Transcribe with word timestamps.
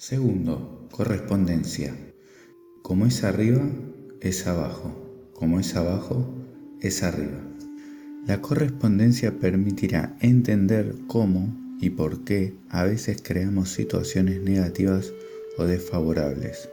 Segundo, 0.00 0.88
correspondencia. 0.90 1.94
Como 2.80 3.04
es 3.04 3.22
arriba, 3.22 3.68
es 4.22 4.46
abajo. 4.46 4.96
Como 5.34 5.60
es 5.60 5.76
abajo, 5.76 6.26
es 6.80 7.02
arriba. 7.02 7.38
La 8.26 8.40
correspondencia 8.40 9.38
permitirá 9.38 10.16
entender 10.22 10.94
cómo 11.06 11.54
y 11.82 11.90
por 11.90 12.24
qué 12.24 12.54
a 12.70 12.84
veces 12.84 13.20
creamos 13.22 13.68
situaciones 13.68 14.40
negativas 14.40 15.12
o 15.58 15.64
desfavorables. 15.64 16.70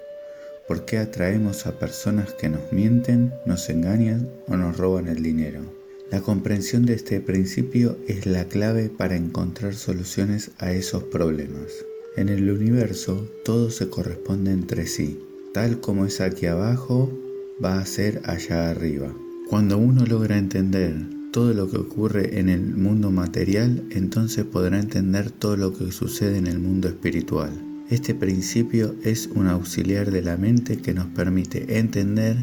¿Por 0.66 0.86
qué 0.86 0.98
atraemos 0.98 1.68
a 1.68 1.78
personas 1.78 2.32
que 2.32 2.48
nos 2.48 2.71
mienten, 2.71 3.34
nos 3.46 3.70
engañan 3.70 4.30
o 4.48 4.55
nos 4.55 4.78
roban 4.78 5.09
el 5.09 5.21
dinero? 5.21 5.64
La 6.09 6.21
comprensión 6.21 6.86
de 6.86 6.94
este 6.94 7.20
principio 7.20 7.98
es 8.07 8.25
la 8.25 8.46
clave 8.46 8.88
para 8.88 9.18
encontrar 9.18 9.75
soluciones 9.75 10.52
a 10.59 10.71
esos 10.71 11.04
problemas. 11.04 11.86
En 12.18 12.29
el 12.29 12.49
universo 12.49 13.29
todo 13.45 13.70
se 13.70 13.89
corresponde 13.89 14.51
entre 14.51 14.87
sí. 14.87 15.19
Tal 15.54 15.79
como 15.79 16.04
es 16.07 16.19
aquí 16.19 16.47
abajo, 16.47 17.11
va 17.64 17.78
a 17.78 17.86
ser 17.86 18.21
allá 18.25 18.71
arriba. 18.71 19.15
Cuando 19.47 19.78
uno 19.78 20.04
logra 20.04 20.39
entender 20.39 20.95
todo 21.32 21.54
lo 21.54 21.69
que 21.69 21.78
ocurre 21.78 22.39
en 22.39 22.50
el 22.50 22.75
mundo 22.75 23.11
material, 23.11 23.83
entonces 23.92 24.45
podrá 24.45 24.79
entender 24.79 25.29
todo 25.29 25.57
lo 25.57 25.78
que 25.78 25.92
sucede 25.92 26.39
en 26.39 26.47
el 26.47 26.57
mundo 26.57 26.87
espiritual. 26.87 27.51
Este 27.92 28.15
principio 28.15 28.95
es 29.04 29.29
un 29.36 29.45
auxiliar 29.45 30.09
de 30.09 30.23
la 30.23 30.37
mente 30.37 30.78
que 30.78 30.95
nos 30.95 31.06
permite 31.06 31.78
entender 31.78 32.38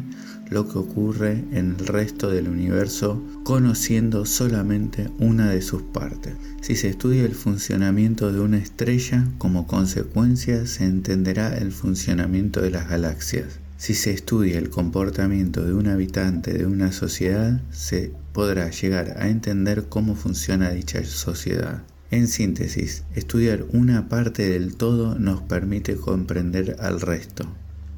lo 0.49 0.67
que 0.67 0.77
ocurre 0.77 1.43
en 1.51 1.75
el 1.79 1.87
resto 1.87 2.29
del 2.29 2.47
universo 2.47 3.21
conociendo 3.43 4.25
solamente 4.25 5.09
una 5.19 5.49
de 5.49 5.61
sus 5.61 5.81
partes. 5.81 6.33
Si 6.61 6.75
se 6.75 6.89
estudia 6.89 7.23
el 7.25 7.35
funcionamiento 7.35 8.31
de 8.31 8.39
una 8.39 8.57
estrella, 8.57 9.27
como 9.37 9.67
consecuencia 9.67 10.65
se 10.65 10.85
entenderá 10.85 11.57
el 11.57 11.71
funcionamiento 11.71 12.61
de 12.61 12.71
las 12.71 12.89
galaxias. 12.89 13.59
Si 13.77 13.93
se 13.93 14.11
estudia 14.11 14.57
el 14.57 14.69
comportamiento 14.69 15.65
de 15.65 15.73
un 15.73 15.87
habitante 15.87 16.53
de 16.53 16.65
una 16.65 16.91
sociedad, 16.91 17.61
se 17.71 18.11
podrá 18.33 18.69
llegar 18.69 19.15
a 19.17 19.27
entender 19.27 19.85
cómo 19.89 20.15
funciona 20.15 20.71
dicha 20.71 21.03
sociedad. 21.03 21.83
En 22.11 22.27
síntesis, 22.27 23.03
estudiar 23.15 23.65
una 23.73 24.07
parte 24.07 24.49
del 24.49 24.75
todo 24.75 25.19
nos 25.19 25.41
permite 25.41 25.95
comprender 25.95 26.77
al 26.79 27.01
resto. 27.01 27.45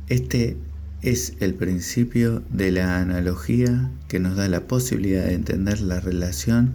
Este 0.07 0.57
es 1.01 1.33
el 1.39 1.53
principio 1.53 2.41
de 2.49 2.71
la 2.71 2.99
analogía 2.99 3.91
que 4.07 4.19
nos 4.19 4.35
da 4.35 4.47
la 4.47 4.67
posibilidad 4.67 5.25
de 5.25 5.35
entender 5.35 5.79
la 5.81 5.99
relación 5.99 6.73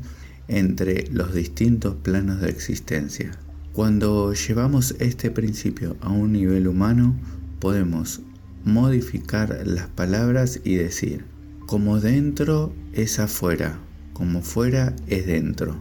entre 0.49 1.09
los 1.11 1.35
distintos 1.35 1.97
planos 1.97 2.41
de 2.41 2.51
existencia. 2.51 3.33
Cuando 3.73 4.33
llevamos 4.35 4.95
este 5.01 5.31
principio 5.31 5.97
a 6.01 6.11
un 6.11 6.33
nivel 6.33 6.69
humano, 6.69 7.17
podemos 7.59 8.21
modificar 8.65 9.63
las 9.65 9.89
palabras 9.89 10.61
y 10.63 10.75
decir, 10.75 11.25
como 11.67 12.01
dentro 12.01 12.73
es 12.93 13.19
afuera, 13.19 13.79
como 14.13 14.43
fuera 14.43 14.95
es 15.07 15.27
dentro. 15.27 15.81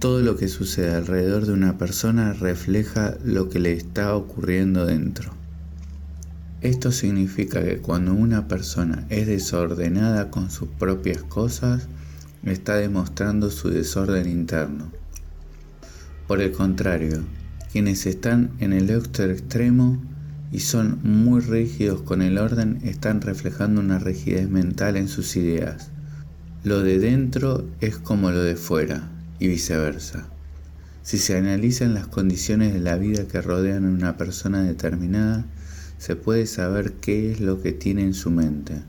Todo 0.00 0.20
lo 0.20 0.36
que 0.36 0.48
sucede 0.48 0.94
alrededor 0.94 1.46
de 1.46 1.52
una 1.52 1.78
persona 1.78 2.32
refleja 2.32 3.16
lo 3.24 3.48
que 3.48 3.60
le 3.60 3.72
está 3.72 4.16
ocurriendo 4.16 4.84
dentro. 4.86 5.32
Esto 6.62 6.90
significa 6.90 7.62
que 7.62 7.78
cuando 7.78 8.14
una 8.14 8.48
persona 8.48 9.04
es 9.10 9.26
desordenada 9.26 10.30
con 10.30 10.50
sus 10.50 10.68
propias 10.68 11.22
cosas, 11.22 11.88
está 12.44 12.76
demostrando 12.76 13.50
su 13.50 13.70
desorden 13.70 14.28
interno. 14.28 14.90
Por 16.26 16.40
el 16.40 16.52
contrario, 16.52 17.24
quienes 17.72 18.06
están 18.06 18.50
en 18.58 18.72
el 18.72 18.94
otro 18.94 19.24
extremo 19.26 20.00
y 20.50 20.60
son 20.60 21.00
muy 21.02 21.40
rígidos 21.40 22.02
con 22.02 22.22
el 22.22 22.38
orden 22.38 22.78
están 22.84 23.20
reflejando 23.20 23.80
una 23.80 23.98
rigidez 23.98 24.48
mental 24.48 24.96
en 24.96 25.08
sus 25.08 25.36
ideas. 25.36 25.90
Lo 26.64 26.82
de 26.82 26.98
dentro 26.98 27.66
es 27.80 27.98
como 27.98 28.30
lo 28.30 28.42
de 28.42 28.56
fuera 28.56 29.10
y 29.38 29.48
viceversa. 29.48 30.26
Si 31.02 31.18
se 31.18 31.36
analizan 31.36 31.94
las 31.94 32.06
condiciones 32.06 32.72
de 32.72 32.80
la 32.80 32.96
vida 32.96 33.28
que 33.28 33.40
rodean 33.40 33.84
a 33.84 33.90
una 33.90 34.16
persona 34.16 34.62
determinada, 34.62 35.44
se 35.98 36.16
puede 36.16 36.46
saber 36.46 36.94
qué 36.94 37.32
es 37.32 37.40
lo 37.40 37.60
que 37.62 37.72
tiene 37.72 38.02
en 38.02 38.14
su 38.14 38.30
mente. 38.30 38.82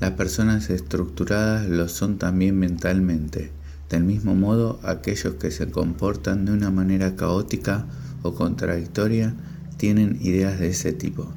Las 0.00 0.12
personas 0.12 0.70
estructuradas 0.70 1.68
lo 1.68 1.88
son 1.88 2.18
también 2.18 2.58
mentalmente, 2.58 3.52
del 3.90 4.04
mismo 4.04 4.34
modo 4.34 4.80
aquellos 4.82 5.34
que 5.34 5.50
se 5.50 5.70
comportan 5.70 6.44
de 6.44 6.52
una 6.52 6.70
manera 6.70 7.16
caótica 7.16 7.86
o 8.22 8.34
contradictoria 8.34 9.34
tienen 9.76 10.18
ideas 10.22 10.58
de 10.58 10.68
ese 10.68 10.92
tipo. 10.92 11.32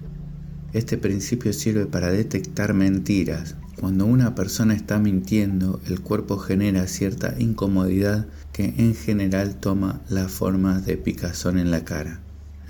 Este 0.73 0.97
principio 0.97 1.53
sirve 1.53 1.85
para 1.85 2.09
detectar 2.09 2.73
mentiras. 2.73 3.55
Cuando 3.79 4.05
una 4.05 4.33
persona 4.33 4.73
está 4.73 4.97
mintiendo, 4.97 5.81
el 5.87 5.99
cuerpo 5.99 6.37
genera 6.37 6.87
cierta 6.87 7.35
incomodidad 7.37 8.27
que 8.53 8.73
en 8.77 8.95
general 8.95 9.55
toma 9.55 10.01
la 10.09 10.29
forma 10.29 10.79
de 10.79 10.97
picazón 10.97 11.59
en 11.59 11.69
la 11.69 11.83
cara. 11.83 12.22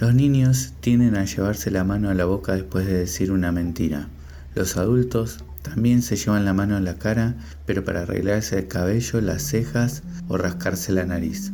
Los 0.04 0.16
niños 0.16 0.74
tienden 0.82 1.16
a 1.16 1.24
llevarse 1.24 1.72
la 1.72 1.86
mano 1.86 2.10
a 2.10 2.14
la 2.14 2.26
boca 2.26 2.52
después 2.52 2.86
de 2.86 2.92
decir 2.92 3.32
una 3.32 3.54
mentira. 3.54 4.10
Los 4.54 4.76
adultos 4.76 5.46
también 5.62 6.02
se 6.02 6.18
llevan 6.18 6.44
la 6.44 6.54
mano 6.54 6.76
a 6.76 6.82
la 6.82 6.96
cara, 6.96 7.38
pero 7.66 7.86
para 7.86 8.02
arreglarse 8.02 8.60
el 8.60 8.68
cabello, 8.68 9.22
las 9.22 9.44
cejas 9.44 10.04
o 10.28 10.36
rascarse 10.36 10.92
la 10.92 11.06
nariz. 11.06 11.54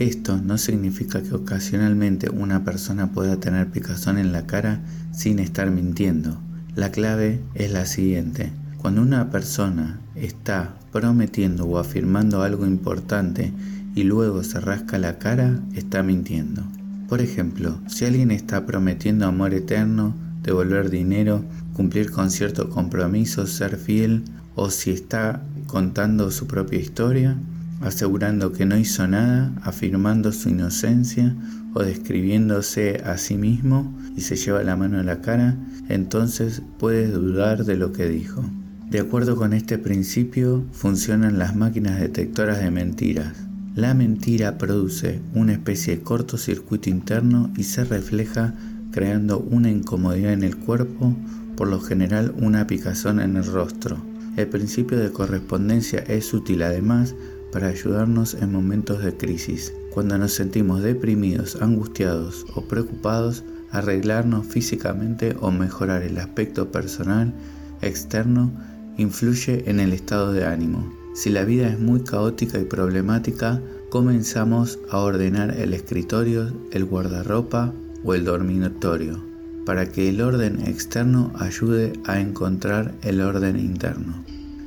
Esto 0.00 0.36
no 0.36 0.58
significa 0.58 1.22
que 1.22 1.32
ocasionalmente 1.32 2.28
una 2.28 2.64
persona 2.64 3.12
pueda 3.12 3.38
tener 3.38 3.68
picazón 3.68 4.18
en 4.18 4.32
la 4.32 4.48
cara 4.48 4.80
sin 5.12 5.38
estar 5.38 5.70
mintiendo. 5.70 6.40
La 6.74 6.90
clave 6.90 7.40
es 7.54 7.70
la 7.70 7.86
siguiente. 7.86 8.50
Cuando 8.78 9.00
una 9.00 9.30
persona 9.30 10.00
está 10.16 10.74
prometiendo 10.90 11.66
o 11.66 11.78
afirmando 11.78 12.42
algo 12.42 12.66
importante 12.66 13.52
y 13.94 14.02
luego 14.02 14.42
se 14.42 14.58
rasca 14.58 14.98
la 14.98 15.20
cara, 15.20 15.60
está 15.72 16.02
mintiendo. 16.02 16.64
Por 17.08 17.20
ejemplo, 17.20 17.78
si 17.86 18.04
alguien 18.04 18.32
está 18.32 18.66
prometiendo 18.66 19.26
amor 19.26 19.54
eterno, 19.54 20.14
devolver 20.42 20.90
dinero, 20.90 21.44
cumplir 21.72 22.10
con 22.10 22.30
cierto 22.30 22.68
compromiso, 22.68 23.46
ser 23.46 23.76
fiel, 23.76 24.24
o 24.56 24.70
si 24.70 24.90
está 24.90 25.42
contando 25.66 26.30
su 26.30 26.46
propia 26.46 26.80
historia, 26.80 27.36
asegurando 27.80 28.52
que 28.52 28.66
no 28.66 28.76
hizo 28.76 29.06
nada, 29.06 29.52
afirmando 29.62 30.32
su 30.32 30.48
inocencia 30.48 31.36
o 31.74 31.82
describiéndose 31.82 33.02
a 33.04 33.18
sí 33.18 33.36
mismo 33.36 33.94
y 34.16 34.22
se 34.22 34.36
lleva 34.36 34.62
la 34.62 34.76
mano 34.76 34.98
a 34.98 35.02
la 35.02 35.20
cara, 35.20 35.56
entonces 35.88 36.62
puedes 36.78 37.12
dudar 37.12 37.64
de 37.64 37.76
lo 37.76 37.92
que 37.92 38.08
dijo. 38.08 38.42
De 38.90 39.00
acuerdo 39.00 39.36
con 39.36 39.52
este 39.52 39.78
principio, 39.78 40.64
funcionan 40.72 41.38
las 41.38 41.54
máquinas 41.54 42.00
detectoras 42.00 42.60
de 42.60 42.70
mentiras. 42.70 43.45
La 43.76 43.92
mentira 43.92 44.56
produce 44.56 45.20
una 45.34 45.52
especie 45.52 45.98
de 45.98 46.02
cortocircuito 46.02 46.88
interno 46.88 47.52
y 47.58 47.64
se 47.64 47.84
refleja 47.84 48.54
creando 48.90 49.38
una 49.38 49.70
incomodidad 49.70 50.32
en 50.32 50.44
el 50.44 50.56
cuerpo, 50.56 51.14
por 51.58 51.68
lo 51.68 51.78
general 51.78 52.34
una 52.38 52.66
picazón 52.66 53.20
en 53.20 53.36
el 53.36 53.44
rostro. 53.44 53.98
El 54.38 54.46
principio 54.48 54.98
de 54.98 55.12
correspondencia 55.12 55.98
es 55.98 56.32
útil 56.32 56.62
además 56.62 57.14
para 57.52 57.66
ayudarnos 57.66 58.32
en 58.32 58.50
momentos 58.50 59.04
de 59.04 59.14
crisis. 59.14 59.74
Cuando 59.92 60.16
nos 60.16 60.32
sentimos 60.32 60.82
deprimidos, 60.82 61.60
angustiados 61.60 62.46
o 62.54 62.62
preocupados, 62.62 63.44
arreglarnos 63.72 64.46
físicamente 64.46 65.36
o 65.38 65.50
mejorar 65.50 66.02
el 66.02 66.16
aspecto 66.16 66.72
personal 66.72 67.34
externo 67.82 68.50
influye 68.96 69.68
en 69.68 69.80
el 69.80 69.92
estado 69.92 70.32
de 70.32 70.46
ánimo. 70.46 71.05
Si 71.16 71.30
la 71.30 71.46
vida 71.46 71.68
es 71.68 71.78
muy 71.78 72.00
caótica 72.00 72.58
y 72.58 72.66
problemática, 72.66 73.62
comenzamos 73.88 74.78
a 74.90 74.98
ordenar 74.98 75.58
el 75.58 75.72
escritorio, 75.72 76.52
el 76.72 76.84
guardarropa 76.84 77.72
o 78.04 78.12
el 78.12 78.26
dormitorio, 78.26 79.24
para 79.64 79.86
que 79.86 80.10
el 80.10 80.20
orden 80.20 80.60
externo 80.66 81.32
ayude 81.38 81.94
a 82.04 82.20
encontrar 82.20 82.92
el 83.02 83.22
orden 83.22 83.58
interno. 83.58 84.22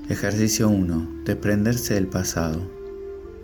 Ejercicio 0.09 0.69
1. 0.69 1.21
Desprenderse 1.23 1.93
del 1.93 2.07
pasado. 2.07 2.59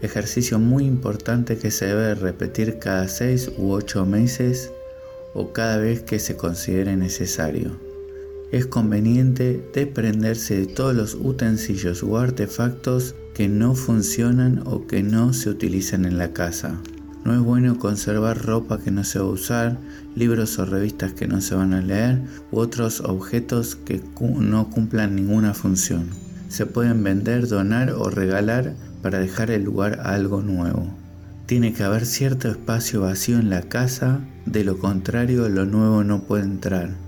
Ejercicio 0.01 0.57
muy 0.57 0.85
importante 0.85 1.59
que 1.59 1.69
se 1.69 1.85
debe 1.85 2.15
repetir 2.15 2.79
cada 2.79 3.07
6 3.07 3.51
u 3.59 3.69
8 3.69 4.03
meses 4.07 4.71
o 5.35 5.53
cada 5.53 5.77
vez 5.77 6.01
que 6.01 6.17
se 6.17 6.35
considere 6.35 6.95
necesario 6.97 7.84
es 8.55 8.67
conveniente 8.67 9.69
desprenderse 9.73 10.55
de 10.61 10.65
todos 10.67 10.95
los 10.95 11.15
utensilios 11.15 12.01
o 12.03 12.17
artefactos 12.17 13.13
que 13.33 13.49
no 13.49 13.75
funcionan 13.75 14.63
o 14.65 14.87
que 14.87 15.03
no 15.03 15.33
se 15.33 15.49
utilizan 15.49 16.05
en 16.05 16.17
la 16.17 16.31
casa. 16.31 16.79
No 17.25 17.33
es 17.33 17.41
bueno 17.41 17.77
conservar 17.77 18.45
ropa 18.45 18.79
que 18.79 18.91
no 18.91 19.03
se 19.03 19.19
va 19.19 19.25
a 19.25 19.29
usar, 19.29 19.77
libros 20.15 20.57
o 20.57 20.65
revistas 20.65 21.11
que 21.11 21.27
no 21.27 21.41
se 21.41 21.53
van 21.53 21.73
a 21.73 21.81
leer 21.81 22.21
u 22.49 22.59
otros 22.59 23.01
objetos 23.01 23.75
que 23.75 24.01
no 24.39 24.69
cumplan 24.69 25.17
ninguna 25.17 25.53
función. 25.53 26.07
Se 26.47 26.65
pueden 26.65 27.03
vender, 27.03 27.49
donar 27.49 27.91
o 27.91 28.09
regalar 28.09 28.73
para 29.01 29.19
dejar 29.19 29.51
el 29.51 29.65
lugar 29.65 29.99
algo 30.01 30.41
nuevo. 30.41 30.95
Tiene 31.45 31.73
que 31.73 31.83
haber 31.83 32.05
cierto 32.05 32.47
espacio 32.47 33.01
vacío 33.01 33.37
en 33.37 33.49
la 33.49 33.63
casa, 33.63 34.21
de 34.45 34.63
lo 34.63 34.79
contrario 34.79 35.49
lo 35.49 35.65
nuevo 35.65 36.05
no 36.05 36.23
puede 36.23 36.43
entrar. 36.43 37.04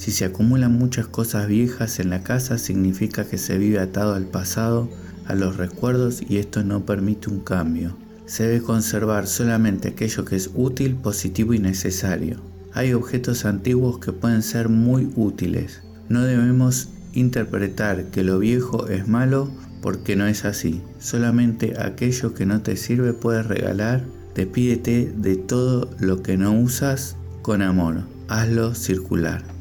Si 0.00 0.12
se 0.12 0.24
acumulan 0.24 0.78
muchas 0.78 1.08
cosas 1.08 1.46
viejas 1.46 2.00
en 2.00 2.08
la 2.08 2.22
casa 2.22 2.56
significa 2.56 3.26
que 3.26 3.36
se 3.36 3.58
vive 3.58 3.80
atado 3.80 4.14
al 4.14 4.24
pasado, 4.24 4.88
a 5.26 5.34
los 5.34 5.58
recuerdos 5.58 6.22
y 6.26 6.38
esto 6.38 6.64
no 6.64 6.86
permite 6.86 7.28
un 7.28 7.40
cambio. 7.40 7.98
Se 8.24 8.44
debe 8.44 8.62
conservar 8.62 9.26
solamente 9.26 9.88
aquello 9.88 10.24
que 10.24 10.36
es 10.36 10.52
útil, 10.54 10.94
positivo 10.94 11.52
y 11.52 11.58
necesario. 11.58 12.40
Hay 12.72 12.94
objetos 12.94 13.44
antiguos 13.44 13.98
que 13.98 14.12
pueden 14.12 14.42
ser 14.42 14.70
muy 14.70 15.12
útiles. 15.16 15.82
No 16.08 16.22
debemos 16.22 16.88
interpretar 17.12 18.06
que 18.06 18.24
lo 18.24 18.38
viejo 18.38 18.88
es 18.88 19.06
malo 19.06 19.50
porque 19.82 20.16
no 20.16 20.26
es 20.26 20.46
así. 20.46 20.80
Solamente 20.98 21.74
aquello 21.78 22.32
que 22.32 22.46
no 22.46 22.62
te 22.62 22.78
sirve 22.78 23.12
puedes 23.12 23.44
regalar. 23.44 24.02
Despídete 24.34 25.12
de 25.14 25.36
todo 25.36 25.90
lo 25.98 26.22
que 26.22 26.38
no 26.38 26.58
usas 26.58 27.16
con 27.42 27.60
amor. 27.60 28.04
Hazlo 28.28 28.74
circular. 28.74 29.59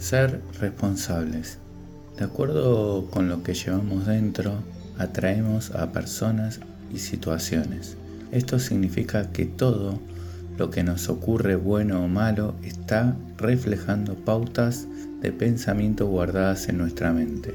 Ser 0.00 0.40
responsables. 0.58 1.58
De 2.16 2.24
acuerdo 2.24 3.10
con 3.10 3.28
lo 3.28 3.42
que 3.42 3.52
llevamos 3.52 4.06
dentro, 4.06 4.54
atraemos 4.96 5.72
a 5.72 5.92
personas 5.92 6.58
y 6.90 6.98
situaciones. 6.98 7.98
Esto 8.32 8.58
significa 8.58 9.30
que 9.30 9.44
todo 9.44 10.00
lo 10.56 10.70
que 10.70 10.84
nos 10.84 11.10
ocurre 11.10 11.54
bueno 11.56 12.02
o 12.02 12.08
malo 12.08 12.54
está 12.64 13.14
reflejando 13.36 14.14
pautas 14.14 14.86
de 15.20 15.32
pensamiento 15.32 16.06
guardadas 16.06 16.70
en 16.70 16.78
nuestra 16.78 17.12
mente. 17.12 17.54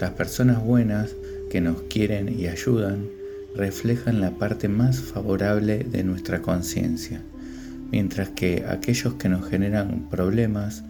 Las 0.00 0.10
personas 0.10 0.60
buenas 0.60 1.14
que 1.48 1.60
nos 1.60 1.82
quieren 1.82 2.28
y 2.28 2.48
ayudan 2.48 3.06
reflejan 3.54 4.20
la 4.20 4.32
parte 4.32 4.68
más 4.68 4.98
favorable 4.98 5.84
de 5.84 6.02
nuestra 6.02 6.42
conciencia, 6.42 7.22
mientras 7.92 8.30
que 8.30 8.66
aquellos 8.68 9.14
que 9.14 9.28
nos 9.28 9.48
generan 9.48 10.08
problemas, 10.10 10.82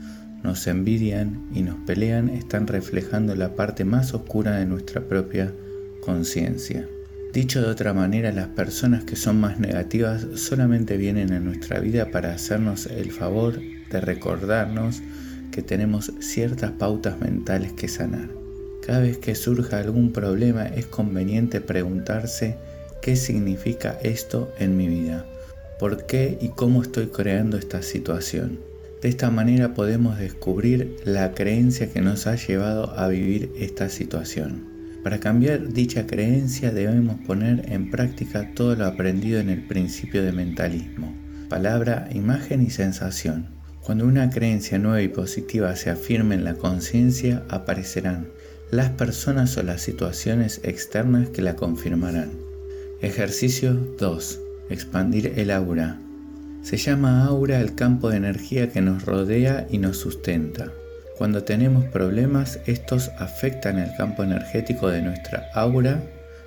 nos 0.42 0.66
envidian 0.66 1.48
y 1.54 1.62
nos 1.62 1.76
pelean 1.86 2.28
están 2.28 2.66
reflejando 2.66 3.34
la 3.34 3.54
parte 3.54 3.84
más 3.84 4.14
oscura 4.14 4.58
de 4.58 4.66
nuestra 4.66 5.00
propia 5.02 5.52
conciencia. 6.00 6.88
Dicho 7.32 7.60
de 7.60 7.68
otra 7.68 7.92
manera, 7.92 8.32
las 8.32 8.48
personas 8.48 9.04
que 9.04 9.14
son 9.14 9.40
más 9.40 9.60
negativas 9.60 10.26
solamente 10.34 10.96
vienen 10.96 11.32
a 11.32 11.40
nuestra 11.40 11.78
vida 11.78 12.10
para 12.10 12.32
hacernos 12.32 12.86
el 12.86 13.12
favor 13.12 13.60
de 13.90 14.00
recordarnos 14.00 15.02
que 15.50 15.62
tenemos 15.62 16.12
ciertas 16.20 16.70
pautas 16.72 17.20
mentales 17.20 17.72
que 17.72 17.88
sanar. 17.88 18.30
Cada 18.84 19.00
vez 19.00 19.18
que 19.18 19.34
surja 19.34 19.78
algún 19.78 20.12
problema 20.12 20.66
es 20.66 20.86
conveniente 20.86 21.60
preguntarse 21.60 22.56
qué 23.02 23.16
significa 23.16 23.98
esto 24.02 24.50
en 24.58 24.76
mi 24.76 24.88
vida, 24.88 25.26
por 25.78 26.06
qué 26.06 26.38
y 26.40 26.48
cómo 26.48 26.82
estoy 26.82 27.08
creando 27.08 27.58
esta 27.58 27.82
situación. 27.82 28.67
De 29.02 29.08
esta 29.08 29.30
manera 29.30 29.74
podemos 29.74 30.18
descubrir 30.18 30.96
la 31.04 31.32
creencia 31.32 31.92
que 31.92 32.00
nos 32.00 32.26
ha 32.26 32.34
llevado 32.34 32.98
a 32.98 33.06
vivir 33.06 33.52
esta 33.56 33.88
situación. 33.88 34.66
Para 35.04 35.20
cambiar 35.20 35.72
dicha 35.72 36.06
creencia 36.06 36.72
debemos 36.72 37.20
poner 37.24 37.72
en 37.72 37.90
práctica 37.90 38.52
todo 38.54 38.74
lo 38.74 38.86
aprendido 38.86 39.38
en 39.38 39.50
el 39.50 39.62
principio 39.62 40.24
de 40.24 40.32
mentalismo, 40.32 41.14
palabra, 41.48 42.08
imagen 42.12 42.60
y 42.62 42.70
sensación. 42.70 43.46
Cuando 43.82 44.04
una 44.04 44.30
creencia 44.30 44.78
nueva 44.78 45.00
y 45.00 45.08
positiva 45.08 45.76
se 45.76 45.90
afirme 45.90 46.34
en 46.34 46.44
la 46.44 46.54
conciencia, 46.54 47.44
aparecerán 47.48 48.26
las 48.72 48.90
personas 48.90 49.56
o 49.56 49.62
las 49.62 49.80
situaciones 49.80 50.60
externas 50.64 51.28
que 51.28 51.40
la 51.40 51.54
confirmarán. 51.54 52.32
Ejercicio 53.00 53.74
2. 53.98 54.40
Expandir 54.70 55.34
el 55.36 55.52
aura. 55.52 56.00
Se 56.62 56.76
llama 56.76 57.24
aura 57.24 57.60
el 57.60 57.74
campo 57.74 58.10
de 58.10 58.16
energía 58.16 58.70
que 58.70 58.80
nos 58.80 59.04
rodea 59.04 59.66
y 59.70 59.78
nos 59.78 59.96
sustenta. 59.96 60.72
Cuando 61.16 61.42
tenemos 61.42 61.84
problemas, 61.86 62.60
estos 62.66 63.10
afectan 63.18 63.78
el 63.78 63.90
campo 63.96 64.22
energético 64.22 64.88
de 64.88 65.02
nuestra 65.02 65.48
aura, 65.54 66.02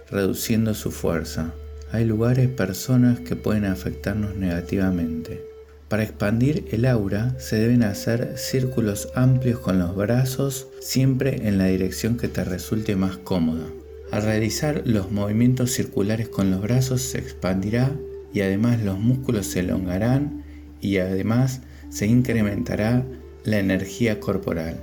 reduciendo 0.09 0.73
su 0.73 0.91
fuerza. 0.91 1.53
Hay 1.91 2.05
lugares, 2.05 2.47
personas 2.47 3.19
que 3.19 3.35
pueden 3.35 3.65
afectarnos 3.65 4.35
negativamente. 4.35 5.51
Para 5.89 6.03
expandir 6.03 6.65
el 6.71 6.85
aura 6.85 7.35
se 7.37 7.57
deben 7.57 7.83
hacer 7.83 8.37
círculos 8.37 9.09
amplios 9.13 9.59
con 9.59 9.77
los 9.77 9.93
brazos 9.93 10.69
siempre 10.79 11.47
en 11.49 11.57
la 11.57 11.65
dirección 11.65 12.15
que 12.15 12.29
te 12.29 12.45
resulte 12.45 12.95
más 12.95 13.17
cómoda. 13.17 13.65
Al 14.09 14.23
realizar 14.23 14.83
los 14.85 15.11
movimientos 15.11 15.71
circulares 15.71 16.29
con 16.29 16.49
los 16.49 16.61
brazos 16.61 17.01
se 17.01 17.17
expandirá 17.17 17.91
y 18.33 18.41
además 18.41 18.81
los 18.81 18.99
músculos 18.99 19.47
se 19.47 19.59
elongarán 19.61 20.43
y 20.79 20.97
además 20.97 21.61
se 21.89 22.07
incrementará 22.07 23.03
la 23.43 23.59
energía 23.59 24.19
corporal. 24.19 24.77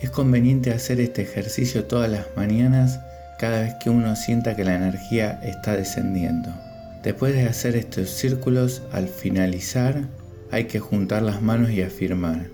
Es 0.00 0.10
conveniente 0.10 0.72
hacer 0.72 1.00
este 1.00 1.22
ejercicio 1.22 1.84
todas 1.84 2.10
las 2.10 2.26
mañanas 2.36 3.00
cada 3.38 3.62
vez 3.62 3.74
que 3.82 3.90
uno 3.90 4.16
sienta 4.16 4.56
que 4.56 4.64
la 4.64 4.74
energía 4.74 5.40
está 5.42 5.76
descendiendo. 5.76 6.50
Después 7.02 7.34
de 7.34 7.46
hacer 7.46 7.76
estos 7.76 8.10
círculos, 8.10 8.82
al 8.92 9.08
finalizar, 9.08 10.02
hay 10.50 10.64
que 10.64 10.80
juntar 10.80 11.22
las 11.22 11.40
manos 11.40 11.70
y 11.70 11.80
afirmar, 11.80 12.48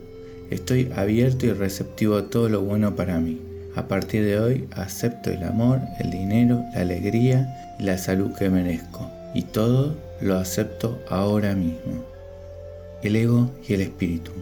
estoy 0.50 0.92
abierto 0.94 1.46
y 1.46 1.52
receptivo 1.52 2.16
a 2.16 2.31
todo 2.31 2.49
lo 2.49 2.62
bueno 2.62 2.94
para 2.94 3.19
mí. 3.19 3.40
A 3.75 3.88
partir 3.88 4.25
de 4.25 4.38
hoy 4.38 4.69
acepto 4.72 5.31
el 5.31 5.42
amor, 5.42 5.81
el 5.99 6.10
dinero, 6.10 6.62
la 6.75 6.82
alegría 6.82 7.75
y 7.78 7.82
la 7.82 7.99
salud 7.99 8.32
que 8.38 8.49
merezco. 8.49 9.10
Y 9.34 9.42
todo 9.42 9.96
lo 10.20 10.36
acepto 10.36 10.98
ahora 11.08 11.54
mismo. 11.54 12.04
El 13.02 13.16
ego 13.16 13.50
y 13.66 13.74
el 13.74 13.82
espíritu. 13.82 14.32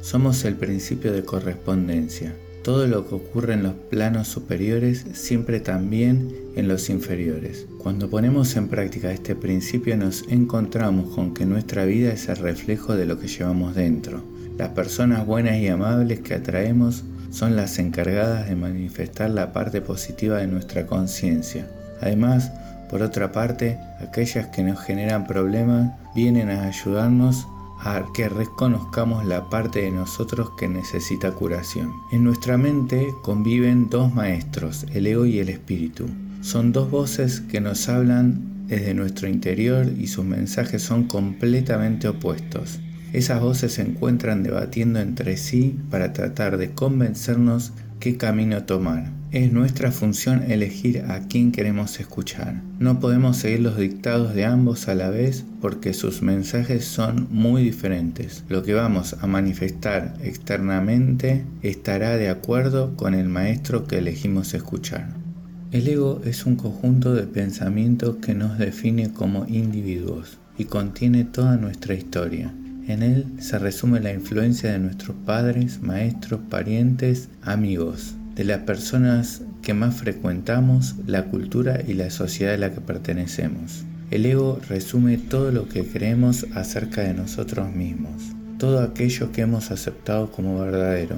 Somos 0.00 0.44
el 0.44 0.54
principio 0.54 1.12
de 1.12 1.24
correspondencia. 1.24 2.34
Todo 2.62 2.86
lo 2.86 3.08
que 3.08 3.14
ocurre 3.14 3.54
en 3.54 3.62
los 3.62 3.74
planos 3.74 4.28
superiores 4.28 5.04
siempre 5.12 5.60
también 5.60 6.34
en 6.56 6.66
los 6.66 6.90
inferiores. 6.90 7.66
Cuando 7.78 8.10
ponemos 8.10 8.56
en 8.56 8.68
práctica 8.68 9.12
este 9.12 9.36
principio 9.36 9.96
nos 9.96 10.24
encontramos 10.28 11.14
con 11.14 11.32
que 11.32 11.46
nuestra 11.46 11.84
vida 11.84 12.12
es 12.12 12.28
el 12.28 12.36
reflejo 12.36 12.96
de 12.96 13.06
lo 13.06 13.20
que 13.20 13.28
llevamos 13.28 13.74
dentro. 13.74 14.24
Las 14.58 14.70
personas 14.70 15.26
buenas 15.26 15.58
y 15.58 15.68
amables 15.68 16.20
que 16.20 16.34
atraemos 16.34 17.04
son 17.30 17.54
las 17.54 17.78
encargadas 17.78 18.48
de 18.48 18.56
manifestar 18.56 19.30
la 19.30 19.52
parte 19.52 19.80
positiva 19.80 20.38
de 20.38 20.46
nuestra 20.46 20.86
conciencia. 20.86 21.68
Además, 22.00 22.50
por 22.90 23.02
otra 23.02 23.32
parte, 23.32 23.78
aquellas 24.00 24.46
que 24.48 24.62
nos 24.62 24.80
generan 24.80 25.26
problemas 25.26 25.92
vienen 26.14 26.50
a 26.50 26.64
ayudarnos 26.64 27.46
a 27.78 28.04
que 28.14 28.28
reconozcamos 28.28 29.24
la 29.26 29.48
parte 29.50 29.82
de 29.82 29.90
nosotros 29.90 30.50
que 30.58 30.68
necesita 30.68 31.32
curación. 31.32 31.92
En 32.10 32.24
nuestra 32.24 32.56
mente 32.56 33.14
conviven 33.22 33.88
dos 33.90 34.14
maestros, 34.14 34.86
el 34.94 35.06
ego 35.06 35.26
y 35.26 35.38
el 35.38 35.48
espíritu. 35.48 36.06
Son 36.40 36.72
dos 36.72 36.90
voces 36.90 37.40
que 37.40 37.60
nos 37.60 37.88
hablan 37.88 38.66
desde 38.66 38.94
nuestro 38.94 39.28
interior 39.28 39.86
y 39.86 40.06
sus 40.06 40.24
mensajes 40.24 40.82
son 40.82 41.04
completamente 41.04 42.08
opuestos. 42.08 42.80
Esas 43.12 43.40
voces 43.40 43.74
se 43.74 43.82
encuentran 43.82 44.42
debatiendo 44.42 44.98
entre 45.00 45.36
sí 45.36 45.78
para 45.90 46.12
tratar 46.12 46.56
de 46.58 46.72
convencernos 46.72 47.72
qué 48.00 48.16
camino 48.16 48.64
tomar. 48.64 49.10
Es 49.32 49.52
nuestra 49.52 49.90
función 49.90 50.50
elegir 50.50 51.04
a 51.08 51.20
quién 51.20 51.52
queremos 51.52 51.98
escuchar. 52.00 52.62
No 52.78 53.00
podemos 53.00 53.36
seguir 53.36 53.60
los 53.60 53.76
dictados 53.76 54.34
de 54.34 54.44
ambos 54.44 54.88
a 54.88 54.94
la 54.94 55.10
vez 55.10 55.44
porque 55.60 55.92
sus 55.92 56.22
mensajes 56.22 56.84
son 56.84 57.26
muy 57.30 57.62
diferentes. 57.62 58.44
Lo 58.48 58.62
que 58.62 58.74
vamos 58.74 59.16
a 59.20 59.26
manifestar 59.26 60.14
externamente 60.22 61.44
estará 61.62 62.16
de 62.16 62.28
acuerdo 62.28 62.96
con 62.96 63.14
el 63.14 63.28
maestro 63.28 63.86
que 63.86 63.98
elegimos 63.98 64.54
escuchar. 64.54 65.08
El 65.72 65.88
ego 65.88 66.22
es 66.24 66.46
un 66.46 66.56
conjunto 66.56 67.12
de 67.12 67.24
pensamientos 67.24 68.16
que 68.16 68.34
nos 68.34 68.56
define 68.58 69.12
como 69.12 69.46
individuos 69.48 70.38
y 70.56 70.66
contiene 70.66 71.24
toda 71.24 71.56
nuestra 71.56 71.94
historia. 71.94 72.54
En 72.88 73.02
él 73.02 73.26
se 73.40 73.58
resume 73.58 73.98
la 73.98 74.12
influencia 74.12 74.70
de 74.70 74.78
nuestros 74.78 75.16
padres, 75.24 75.82
maestros, 75.82 76.40
parientes, 76.48 77.28
amigos, 77.42 78.14
de 78.36 78.44
las 78.44 78.60
personas 78.60 79.42
que 79.60 79.74
más 79.74 79.96
frecuentamos, 79.96 80.94
la 81.04 81.24
cultura 81.24 81.80
y 81.84 81.94
la 81.94 82.10
sociedad 82.10 82.54
a 82.54 82.58
la 82.58 82.72
que 82.72 82.80
pertenecemos. 82.80 83.84
El 84.12 84.24
ego 84.24 84.60
resume 84.68 85.18
todo 85.18 85.50
lo 85.50 85.68
que 85.68 85.84
creemos 85.84 86.46
acerca 86.54 87.00
de 87.00 87.12
nosotros 87.12 87.74
mismos, 87.74 88.22
todo 88.56 88.80
aquello 88.80 89.32
que 89.32 89.40
hemos 89.40 89.72
aceptado 89.72 90.30
como 90.30 90.60
verdadero. 90.60 91.16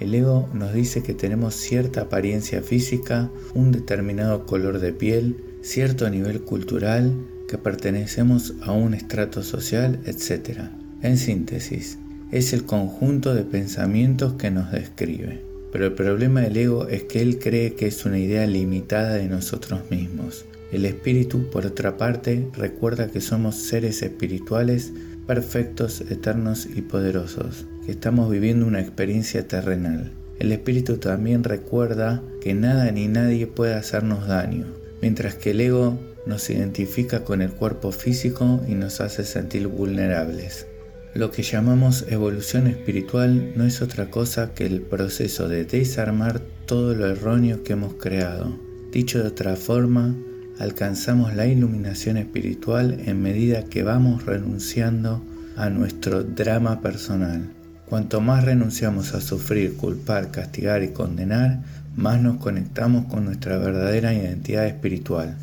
El 0.00 0.14
ego 0.14 0.50
nos 0.52 0.74
dice 0.74 1.02
que 1.02 1.14
tenemos 1.14 1.54
cierta 1.54 2.02
apariencia 2.02 2.60
física, 2.60 3.30
un 3.54 3.72
determinado 3.72 4.44
color 4.44 4.80
de 4.80 4.92
piel, 4.92 5.42
cierto 5.62 6.10
nivel 6.10 6.42
cultural, 6.42 7.14
que 7.48 7.56
pertenecemos 7.56 8.52
a 8.60 8.72
un 8.72 8.92
estrato 8.92 9.42
social, 9.42 10.00
etc. 10.04 10.60
En 11.02 11.18
síntesis, 11.18 11.98
es 12.32 12.52
el 12.52 12.64
conjunto 12.64 13.34
de 13.34 13.42
pensamientos 13.42 14.34
que 14.34 14.50
nos 14.50 14.72
describe. 14.72 15.42
Pero 15.70 15.86
el 15.86 15.92
problema 15.92 16.40
del 16.40 16.56
ego 16.56 16.88
es 16.88 17.02
que 17.04 17.20
él 17.20 17.38
cree 17.38 17.74
que 17.74 17.86
es 17.86 18.06
una 18.06 18.18
idea 18.18 18.46
limitada 18.46 19.14
de 19.14 19.28
nosotros 19.28 19.90
mismos. 19.90 20.46
El 20.72 20.86
espíritu, 20.86 21.50
por 21.50 21.66
otra 21.66 21.96
parte, 21.96 22.48
recuerda 22.56 23.08
que 23.08 23.20
somos 23.20 23.56
seres 23.56 24.02
espirituales 24.02 24.92
perfectos, 25.26 26.00
eternos 26.00 26.66
y 26.66 26.82
poderosos, 26.82 27.66
que 27.84 27.92
estamos 27.92 28.30
viviendo 28.30 28.66
una 28.66 28.80
experiencia 28.80 29.46
terrenal. 29.46 30.12
El 30.38 30.50
espíritu 30.50 30.96
también 30.96 31.44
recuerda 31.44 32.22
que 32.40 32.54
nada 32.54 32.90
ni 32.90 33.06
nadie 33.06 33.46
puede 33.46 33.74
hacernos 33.74 34.26
daño, 34.26 34.66
mientras 35.02 35.34
que 35.34 35.50
el 35.50 35.60
ego 35.60 35.98
nos 36.26 36.48
identifica 36.50 37.22
con 37.22 37.42
el 37.42 37.50
cuerpo 37.50 37.92
físico 37.92 38.60
y 38.66 38.74
nos 38.74 39.00
hace 39.00 39.24
sentir 39.24 39.68
vulnerables. 39.68 40.66
Lo 41.16 41.30
que 41.30 41.42
llamamos 41.42 42.04
evolución 42.10 42.66
espiritual 42.66 43.54
no 43.56 43.64
es 43.64 43.80
otra 43.80 44.10
cosa 44.10 44.52
que 44.52 44.66
el 44.66 44.82
proceso 44.82 45.48
de 45.48 45.64
desarmar 45.64 46.40
todo 46.66 46.94
lo 46.94 47.06
erróneo 47.06 47.62
que 47.62 47.72
hemos 47.72 47.94
creado. 47.94 48.60
Dicho 48.92 49.22
de 49.22 49.28
otra 49.28 49.56
forma, 49.56 50.14
alcanzamos 50.58 51.34
la 51.34 51.46
iluminación 51.46 52.18
espiritual 52.18 53.00
en 53.06 53.22
medida 53.22 53.64
que 53.64 53.82
vamos 53.82 54.26
renunciando 54.26 55.24
a 55.56 55.70
nuestro 55.70 56.22
drama 56.22 56.82
personal. 56.82 57.48
Cuanto 57.86 58.20
más 58.20 58.44
renunciamos 58.44 59.14
a 59.14 59.22
sufrir, 59.22 59.74
culpar, 59.78 60.30
castigar 60.30 60.82
y 60.82 60.88
condenar, 60.88 61.62
más 61.96 62.20
nos 62.20 62.36
conectamos 62.36 63.06
con 63.06 63.24
nuestra 63.24 63.56
verdadera 63.56 64.12
identidad 64.12 64.66
espiritual. 64.66 65.34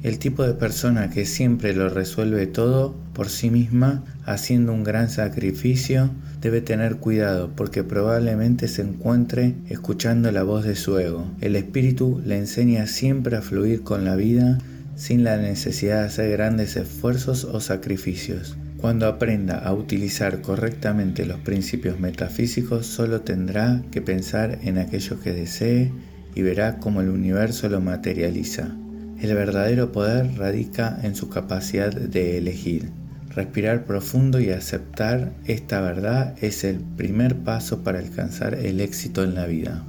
El 0.00 0.20
tipo 0.20 0.44
de 0.44 0.54
persona 0.54 1.10
que 1.10 1.26
siempre 1.26 1.74
lo 1.74 1.88
resuelve 1.88 2.46
todo 2.46 2.94
por 3.14 3.28
sí 3.28 3.50
misma, 3.50 4.04
haciendo 4.24 4.72
un 4.72 4.84
gran 4.84 5.10
sacrificio, 5.10 6.10
debe 6.40 6.60
tener 6.60 6.98
cuidado 6.98 7.50
porque 7.56 7.82
probablemente 7.82 8.68
se 8.68 8.82
encuentre 8.82 9.56
escuchando 9.68 10.30
la 10.30 10.44
voz 10.44 10.64
de 10.64 10.76
su 10.76 10.96
ego. 11.00 11.26
El 11.40 11.56
espíritu 11.56 12.22
le 12.24 12.38
enseña 12.38 12.86
siempre 12.86 13.36
a 13.36 13.42
fluir 13.42 13.82
con 13.82 14.04
la 14.04 14.14
vida 14.14 14.58
sin 14.94 15.24
la 15.24 15.36
necesidad 15.36 16.02
de 16.02 16.06
hacer 16.06 16.30
grandes 16.30 16.76
esfuerzos 16.76 17.42
o 17.42 17.60
sacrificios. 17.60 18.56
Cuando 18.76 19.08
aprenda 19.08 19.58
a 19.58 19.74
utilizar 19.74 20.42
correctamente 20.42 21.26
los 21.26 21.40
principios 21.40 21.98
metafísicos, 21.98 22.86
solo 22.86 23.22
tendrá 23.22 23.82
que 23.90 24.00
pensar 24.00 24.60
en 24.62 24.78
aquello 24.78 25.18
que 25.18 25.32
desee 25.32 25.90
y 26.36 26.42
verá 26.42 26.78
cómo 26.78 27.00
el 27.00 27.08
universo 27.08 27.68
lo 27.68 27.80
materializa. 27.80 28.76
El 29.20 29.34
verdadero 29.34 29.90
poder 29.90 30.36
radica 30.36 30.96
en 31.02 31.16
su 31.16 31.28
capacidad 31.28 31.92
de 31.92 32.38
elegir. 32.38 32.90
Respirar 33.34 33.84
profundo 33.84 34.38
y 34.38 34.50
aceptar 34.50 35.32
esta 35.44 35.80
verdad 35.80 36.36
es 36.40 36.62
el 36.62 36.78
primer 36.96 37.34
paso 37.36 37.82
para 37.82 37.98
alcanzar 37.98 38.54
el 38.54 38.80
éxito 38.80 39.24
en 39.24 39.34
la 39.34 39.46
vida. 39.46 39.84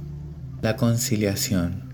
La 0.62 0.76
conciliación. 0.76 1.90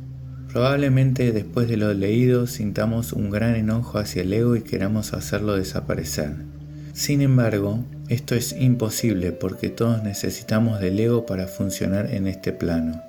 Probablemente 0.50 1.32
después 1.32 1.68
de 1.68 1.76
lo 1.76 1.92
leído 1.92 2.46
sintamos 2.46 3.12
un 3.12 3.30
gran 3.30 3.54
enojo 3.54 3.98
hacia 3.98 4.22
el 4.22 4.32
ego 4.32 4.56
y 4.56 4.62
queramos 4.62 5.12
hacerlo 5.12 5.56
desaparecer. 5.56 6.36
Sin 6.94 7.20
embargo, 7.20 7.84
esto 8.08 8.34
es 8.34 8.56
imposible 8.58 9.32
porque 9.32 9.68
todos 9.68 10.02
necesitamos 10.02 10.80
del 10.80 10.98
ego 10.98 11.26
para 11.26 11.46
funcionar 11.46 12.14
en 12.14 12.26
este 12.28 12.52
plano. 12.52 13.02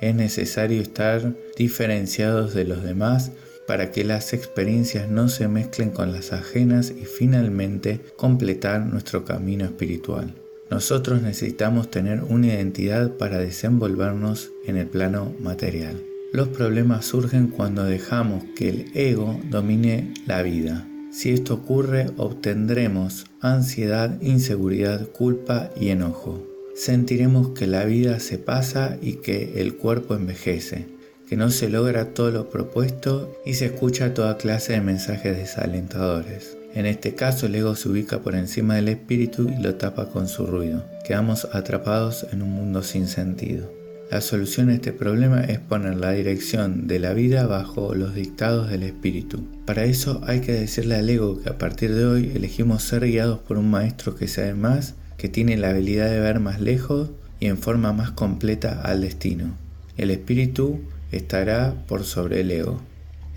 Es 0.00 0.14
necesario 0.14 0.80
estar 0.80 1.34
diferenciados 1.58 2.54
de 2.54 2.64
los 2.64 2.82
demás 2.82 3.32
para 3.66 3.90
que 3.90 4.04
las 4.04 4.32
experiencias 4.32 5.08
no 5.08 5.28
se 5.28 5.48
mezclen 5.48 5.90
con 5.90 6.12
las 6.12 6.32
ajenas 6.32 6.90
y 6.90 7.04
finalmente 7.04 8.00
completar 8.16 8.84
nuestro 8.86 9.24
camino 9.24 9.64
espiritual. 9.64 10.34
Nosotros 10.70 11.22
necesitamos 11.22 11.90
tener 11.90 12.22
una 12.24 12.48
identidad 12.48 13.12
para 13.16 13.38
desenvolvernos 13.38 14.50
en 14.66 14.76
el 14.76 14.86
plano 14.86 15.34
material. 15.40 16.02
Los 16.32 16.48
problemas 16.48 17.04
surgen 17.04 17.48
cuando 17.48 17.84
dejamos 17.84 18.42
que 18.56 18.68
el 18.68 18.90
ego 18.94 19.40
domine 19.50 20.12
la 20.26 20.42
vida. 20.42 20.88
Si 21.12 21.30
esto 21.30 21.54
ocurre, 21.54 22.10
obtendremos 22.16 23.26
ansiedad, 23.40 24.20
inseguridad, 24.20 25.08
culpa 25.10 25.70
y 25.76 25.90
enojo. 25.90 26.44
Sentiremos 26.74 27.50
que 27.50 27.68
la 27.68 27.84
vida 27.84 28.18
se 28.18 28.38
pasa 28.38 28.98
y 29.00 29.14
que 29.18 29.60
el 29.60 29.76
cuerpo 29.76 30.16
envejece 30.16 30.93
no 31.36 31.50
se 31.50 31.68
logra 31.68 32.14
todo 32.14 32.30
lo 32.30 32.50
propuesto 32.50 33.34
y 33.44 33.54
se 33.54 33.66
escucha 33.66 34.14
toda 34.14 34.36
clase 34.36 34.74
de 34.74 34.80
mensajes 34.80 35.36
desalentadores. 35.36 36.56
En 36.74 36.86
este 36.86 37.14
caso 37.14 37.46
el 37.46 37.54
ego 37.54 37.76
se 37.76 37.88
ubica 37.88 38.20
por 38.20 38.34
encima 38.34 38.74
del 38.74 38.88
espíritu 38.88 39.48
y 39.48 39.62
lo 39.62 39.76
tapa 39.76 40.10
con 40.10 40.28
su 40.28 40.46
ruido. 40.46 40.84
Quedamos 41.04 41.46
atrapados 41.52 42.26
en 42.32 42.42
un 42.42 42.50
mundo 42.50 42.82
sin 42.82 43.06
sentido. 43.06 43.70
La 44.10 44.20
solución 44.20 44.68
a 44.68 44.74
este 44.74 44.92
problema 44.92 45.40
es 45.42 45.58
poner 45.58 45.96
la 45.96 46.12
dirección 46.12 46.86
de 46.86 46.98
la 46.98 47.14
vida 47.14 47.46
bajo 47.46 47.94
los 47.94 48.14
dictados 48.14 48.70
del 48.70 48.82
espíritu. 48.82 49.44
Para 49.64 49.84
eso 49.84 50.20
hay 50.26 50.40
que 50.40 50.52
decirle 50.52 50.96
al 50.96 51.08
ego 51.08 51.40
que 51.40 51.48
a 51.48 51.58
partir 51.58 51.94
de 51.94 52.04
hoy 52.04 52.32
elegimos 52.34 52.82
ser 52.82 53.06
guiados 53.06 53.38
por 53.38 53.56
un 53.56 53.70
maestro 53.70 54.14
que 54.14 54.28
sabe 54.28 54.54
más, 54.54 54.94
que 55.16 55.28
tiene 55.28 55.56
la 55.56 55.70
habilidad 55.70 56.10
de 56.10 56.20
ver 56.20 56.38
más 56.38 56.60
lejos 56.60 57.10
y 57.40 57.46
en 57.46 57.56
forma 57.56 57.92
más 57.92 58.10
completa 58.10 58.82
al 58.82 59.00
destino. 59.00 59.56
El 59.96 60.10
espíritu 60.10 60.80
estará 61.12 61.74
por 61.86 62.04
sobre 62.04 62.40
el 62.40 62.50
ego. 62.50 62.80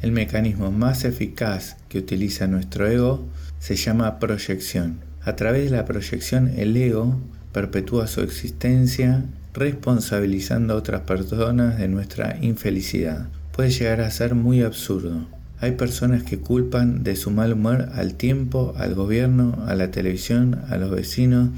El 0.02 0.12
mecanismo 0.12 0.72
más 0.72 1.06
eficaz 1.06 1.78
que 1.90 1.98
utiliza 1.98 2.48
nuestro 2.48 2.88
ego 2.88 3.26
se 3.60 3.76
llama 3.76 4.20
proyección. 4.20 5.00
A 5.24 5.36
través 5.36 5.66
de 5.66 5.78
la 5.78 5.86
proyección 5.86 6.50
el 6.56 6.78
ego 6.78 7.20
perpetúa 7.52 8.08
su 8.08 8.22
existencia 8.22 9.26
responsabilizando 9.54 10.74
a 10.74 10.78
otras 10.78 11.02
personas 11.02 11.80
de 11.80 11.88
nuestra 11.88 12.38
infelicidad. 12.42 13.28
Puede 13.52 13.72
llegar 13.72 14.02
a 14.02 14.12
ser 14.12 14.36
muy 14.36 14.62
absurdo. 14.62 15.26
Hay 15.60 15.72
personas 15.72 16.22
que 16.22 16.38
culpan 16.38 17.04
de 17.04 17.16
su 17.16 17.32
mal 17.32 17.54
humor 17.54 17.90
al 17.96 18.14
tiempo, 18.14 18.76
al 18.78 18.94
gobierno, 18.94 19.64
a 19.66 19.74
la 19.74 19.90
televisión, 19.90 20.62
a 20.70 20.78
los 20.78 20.92
vecinos, 20.92 21.50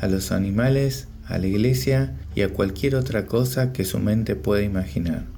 a 0.00 0.08
los 0.08 0.32
animales, 0.32 1.06
a 1.28 1.38
la 1.38 1.46
iglesia 1.46 2.12
y 2.34 2.42
a 2.42 2.48
cualquier 2.48 2.96
otra 2.96 3.26
cosa 3.26 3.72
que 3.72 3.84
su 3.84 4.00
mente 4.00 4.34
pueda 4.34 4.62
imaginar. 4.62 5.33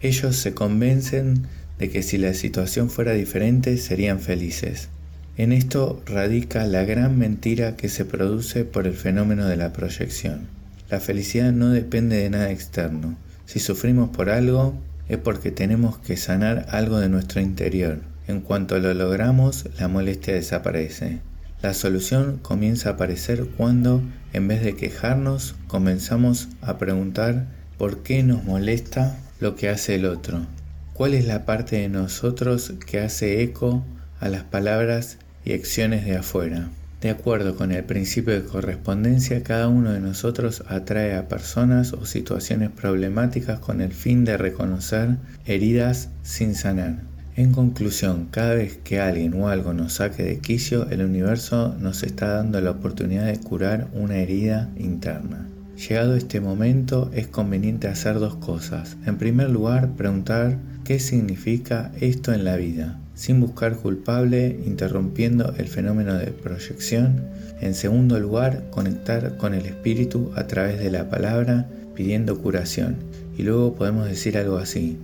Ellos 0.00 0.36
se 0.36 0.54
convencen 0.54 1.46
de 1.78 1.90
que 1.90 2.02
si 2.02 2.18
la 2.18 2.34
situación 2.34 2.88
fuera 2.88 3.12
diferente 3.12 3.76
serían 3.78 4.20
felices. 4.20 4.88
En 5.36 5.52
esto 5.52 6.02
radica 6.06 6.64
la 6.66 6.84
gran 6.84 7.18
mentira 7.18 7.76
que 7.76 7.88
se 7.88 8.04
produce 8.04 8.64
por 8.64 8.86
el 8.86 8.94
fenómeno 8.94 9.46
de 9.46 9.56
la 9.56 9.72
proyección. 9.72 10.48
La 10.90 11.00
felicidad 11.00 11.52
no 11.52 11.70
depende 11.70 12.16
de 12.16 12.30
nada 12.30 12.50
externo. 12.50 13.16
Si 13.46 13.60
sufrimos 13.60 14.10
por 14.10 14.30
algo, 14.30 14.74
es 15.08 15.18
porque 15.18 15.50
tenemos 15.50 15.98
que 15.98 16.16
sanar 16.16 16.66
algo 16.70 16.98
de 16.98 17.08
nuestro 17.08 17.40
interior. 17.40 18.00
En 18.26 18.40
cuanto 18.40 18.78
lo 18.78 18.94
logramos, 18.94 19.66
la 19.78 19.88
molestia 19.88 20.34
desaparece. 20.34 21.20
La 21.62 21.74
solución 21.74 22.38
comienza 22.40 22.90
a 22.90 22.92
aparecer 22.92 23.46
cuando, 23.56 24.02
en 24.32 24.46
vez 24.46 24.62
de 24.62 24.76
quejarnos, 24.76 25.56
comenzamos 25.66 26.48
a 26.60 26.78
preguntar 26.78 27.46
por 27.78 28.02
qué 28.02 28.22
nos 28.22 28.44
molesta 28.44 29.18
lo 29.40 29.56
que 29.56 29.68
hace 29.68 29.94
el 29.94 30.04
otro. 30.04 30.46
¿Cuál 30.92 31.14
es 31.14 31.26
la 31.26 31.44
parte 31.44 31.76
de 31.76 31.88
nosotros 31.88 32.72
que 32.86 33.00
hace 33.00 33.42
eco 33.42 33.84
a 34.20 34.28
las 34.28 34.44
palabras 34.44 35.18
y 35.44 35.52
acciones 35.52 36.04
de 36.04 36.16
afuera? 36.16 36.70
De 37.00 37.10
acuerdo 37.10 37.54
con 37.54 37.70
el 37.70 37.84
principio 37.84 38.34
de 38.34 38.44
correspondencia, 38.44 39.44
cada 39.44 39.68
uno 39.68 39.92
de 39.92 40.00
nosotros 40.00 40.64
atrae 40.66 41.14
a 41.14 41.28
personas 41.28 41.92
o 41.92 42.04
situaciones 42.04 42.70
problemáticas 42.70 43.60
con 43.60 43.80
el 43.80 43.92
fin 43.92 44.24
de 44.24 44.36
reconocer 44.36 45.18
heridas 45.46 46.08
sin 46.24 46.56
sanar. 46.56 47.02
En 47.36 47.52
conclusión, 47.52 48.26
cada 48.32 48.54
vez 48.54 48.80
que 48.82 48.98
alguien 48.98 49.34
o 49.34 49.48
algo 49.48 49.72
nos 49.72 49.92
saque 49.92 50.24
de 50.24 50.40
quicio, 50.40 50.90
el 50.90 51.02
universo 51.02 51.76
nos 51.78 52.02
está 52.02 52.30
dando 52.34 52.60
la 52.60 52.72
oportunidad 52.72 53.26
de 53.26 53.38
curar 53.38 53.86
una 53.92 54.16
herida 54.16 54.68
interna. 54.76 55.46
Llegado 55.78 56.16
este 56.16 56.40
momento 56.40 57.08
es 57.14 57.28
conveniente 57.28 57.86
hacer 57.86 58.18
dos 58.18 58.34
cosas. 58.34 58.96
En 59.06 59.16
primer 59.16 59.48
lugar, 59.48 59.94
preguntar 59.94 60.58
qué 60.82 60.98
significa 60.98 61.92
esto 62.00 62.32
en 62.32 62.44
la 62.44 62.56
vida, 62.56 62.98
sin 63.14 63.40
buscar 63.40 63.76
culpable, 63.76 64.58
interrumpiendo 64.66 65.54
el 65.56 65.68
fenómeno 65.68 66.14
de 66.14 66.32
proyección. 66.32 67.22
En 67.60 67.76
segundo 67.76 68.18
lugar, 68.18 68.64
conectar 68.70 69.36
con 69.36 69.54
el 69.54 69.66
espíritu 69.66 70.32
a 70.34 70.48
través 70.48 70.80
de 70.80 70.90
la 70.90 71.08
palabra, 71.08 71.68
pidiendo 71.94 72.38
curación. 72.38 72.96
Y 73.36 73.44
luego 73.44 73.76
podemos 73.76 74.08
decir 74.08 74.36
algo 74.36 74.56
así. 74.56 74.96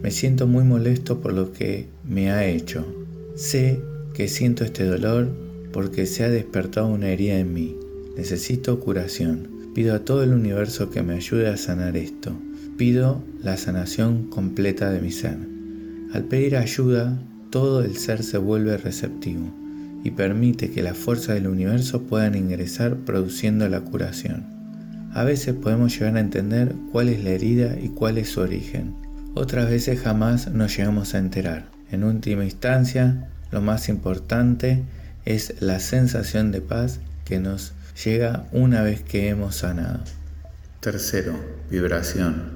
Me 0.00 0.12
siento 0.12 0.46
muy 0.46 0.62
molesto 0.62 1.18
por 1.18 1.32
lo 1.32 1.52
que 1.52 1.88
me 2.08 2.30
ha 2.30 2.46
hecho. 2.46 2.86
Sé 3.34 3.80
que 4.14 4.28
siento 4.28 4.62
este 4.62 4.84
dolor 4.84 5.28
porque 5.72 6.06
se 6.06 6.22
ha 6.22 6.30
despertado 6.30 6.86
una 6.86 7.08
herida 7.08 7.36
en 7.36 7.52
mí. 7.52 7.76
Necesito 8.16 8.78
curación. 8.78 9.57
Pido 9.78 9.94
a 9.94 10.00
todo 10.00 10.24
el 10.24 10.32
universo 10.32 10.90
que 10.90 11.02
me 11.02 11.14
ayude 11.14 11.46
a 11.46 11.56
sanar 11.56 11.96
esto. 11.96 12.36
Pido 12.76 13.22
la 13.44 13.56
sanación 13.56 14.24
completa 14.24 14.90
de 14.90 15.00
mi 15.00 15.12
ser. 15.12 15.38
Al 16.12 16.24
pedir 16.24 16.56
ayuda, 16.56 17.16
todo 17.50 17.84
el 17.84 17.96
ser 17.96 18.24
se 18.24 18.38
vuelve 18.38 18.76
receptivo 18.76 19.54
y 20.02 20.10
permite 20.10 20.72
que 20.72 20.82
la 20.82 20.94
fuerza 20.94 21.32
del 21.32 21.46
universo 21.46 22.02
puedan 22.02 22.34
ingresar 22.34 22.96
produciendo 22.96 23.68
la 23.68 23.82
curación. 23.82 24.46
A 25.14 25.22
veces 25.22 25.54
podemos 25.54 25.96
llegar 25.96 26.16
a 26.16 26.22
entender 26.22 26.74
cuál 26.90 27.08
es 27.08 27.22
la 27.22 27.30
herida 27.30 27.78
y 27.80 27.90
cuál 27.90 28.18
es 28.18 28.30
su 28.30 28.40
origen. 28.40 28.96
Otras 29.34 29.70
veces 29.70 30.00
jamás 30.00 30.50
nos 30.50 30.76
llegamos 30.76 31.14
a 31.14 31.18
enterar. 31.18 31.66
En 31.92 32.02
última 32.02 32.42
instancia, 32.42 33.28
lo 33.52 33.60
más 33.60 33.88
importante 33.88 34.82
es 35.24 35.54
la 35.60 35.78
sensación 35.78 36.50
de 36.50 36.62
paz 36.62 36.98
que 37.24 37.38
nos 37.38 37.74
llega 38.04 38.46
una 38.52 38.82
vez 38.82 39.02
que 39.02 39.28
hemos 39.28 39.56
sanado. 39.56 40.04
Tercero, 40.80 41.34
vibración. 41.70 42.50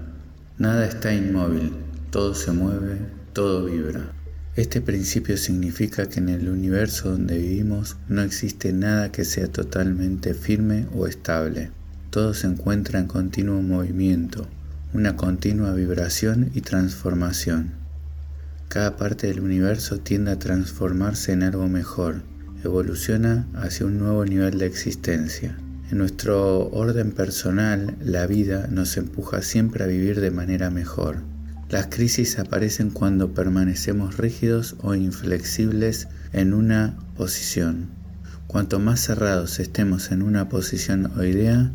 Nada 0.58 0.86
está 0.86 1.12
inmóvil, 1.12 1.72
todo 2.10 2.34
se 2.34 2.52
mueve, 2.52 2.98
todo 3.32 3.64
vibra. 3.64 4.12
Este 4.54 4.80
principio 4.80 5.36
significa 5.36 6.06
que 6.06 6.20
en 6.20 6.28
el 6.28 6.48
universo 6.48 7.10
donde 7.10 7.38
vivimos 7.38 7.96
no 8.08 8.22
existe 8.22 8.72
nada 8.72 9.10
que 9.10 9.24
sea 9.24 9.48
totalmente 9.48 10.34
firme 10.34 10.86
o 10.94 11.06
estable. 11.06 11.70
Todo 12.10 12.34
se 12.34 12.46
encuentra 12.46 13.00
en 13.00 13.06
continuo 13.06 13.62
movimiento, 13.62 14.46
una 14.92 15.16
continua 15.16 15.72
vibración 15.72 16.50
y 16.54 16.60
transformación. 16.60 17.72
Cada 18.68 18.96
parte 18.96 19.26
del 19.26 19.40
universo 19.40 19.98
tiende 19.98 20.30
a 20.30 20.38
transformarse 20.38 21.32
en 21.32 21.42
algo 21.42 21.66
mejor, 21.68 22.22
evoluciona 22.64 23.46
hacia 23.54 23.86
un 23.86 23.98
nuevo 23.98 24.24
nivel 24.24 24.58
de 24.58 24.66
existencia. 24.66 25.56
En 25.90 25.98
nuestro 25.98 26.68
orden 26.70 27.12
personal, 27.12 27.96
la 28.00 28.26
vida 28.26 28.66
nos 28.70 28.96
empuja 28.96 29.42
siempre 29.42 29.84
a 29.84 29.88
vivir 29.88 30.20
de 30.20 30.30
manera 30.30 30.70
mejor 30.70 31.22
las 31.72 31.86
crisis 31.86 32.38
aparecen 32.38 32.90
cuando 32.90 33.32
permanecemos 33.32 34.18
rígidos 34.18 34.76
o 34.82 34.94
inflexibles 34.94 36.06
en 36.34 36.52
una 36.52 36.98
posición. 37.16 37.88
Cuanto 38.46 38.78
más 38.78 39.00
cerrados 39.00 39.58
estemos 39.58 40.10
en 40.10 40.20
una 40.20 40.50
posición 40.50 41.10
o 41.16 41.24
idea, 41.24 41.72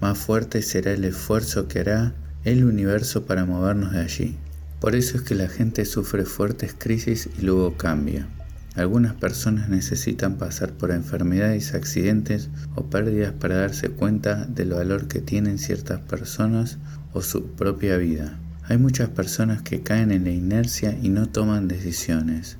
más 0.00 0.18
fuerte 0.18 0.62
será 0.62 0.92
el 0.92 1.04
esfuerzo 1.04 1.66
que 1.66 1.80
hará 1.80 2.14
el 2.44 2.64
universo 2.64 3.26
para 3.26 3.44
movernos 3.44 3.90
de 3.90 3.98
allí. 3.98 4.36
Por 4.78 4.94
eso 4.94 5.16
es 5.16 5.24
que 5.24 5.34
la 5.34 5.48
gente 5.48 5.84
sufre 5.84 6.24
fuertes 6.24 6.76
crisis 6.78 7.28
y 7.36 7.42
luego 7.42 7.76
cambia. 7.76 8.28
Algunas 8.76 9.14
personas 9.14 9.68
necesitan 9.68 10.36
pasar 10.36 10.72
por 10.72 10.92
enfermedades, 10.92 11.74
accidentes 11.74 12.50
o 12.76 12.84
pérdidas 12.84 13.32
para 13.32 13.56
darse 13.56 13.88
cuenta 13.88 14.44
del 14.46 14.70
valor 14.70 15.08
que 15.08 15.20
tienen 15.20 15.58
ciertas 15.58 16.00
personas 16.00 16.78
o 17.12 17.20
su 17.20 17.46
propia 17.52 17.96
vida. 17.96 18.38
Hay 18.64 18.78
muchas 18.78 19.08
personas 19.08 19.62
que 19.62 19.82
caen 19.82 20.12
en 20.12 20.24
la 20.24 20.30
inercia 20.30 20.96
y 21.02 21.08
no 21.08 21.28
toman 21.28 21.66
decisiones. 21.66 22.58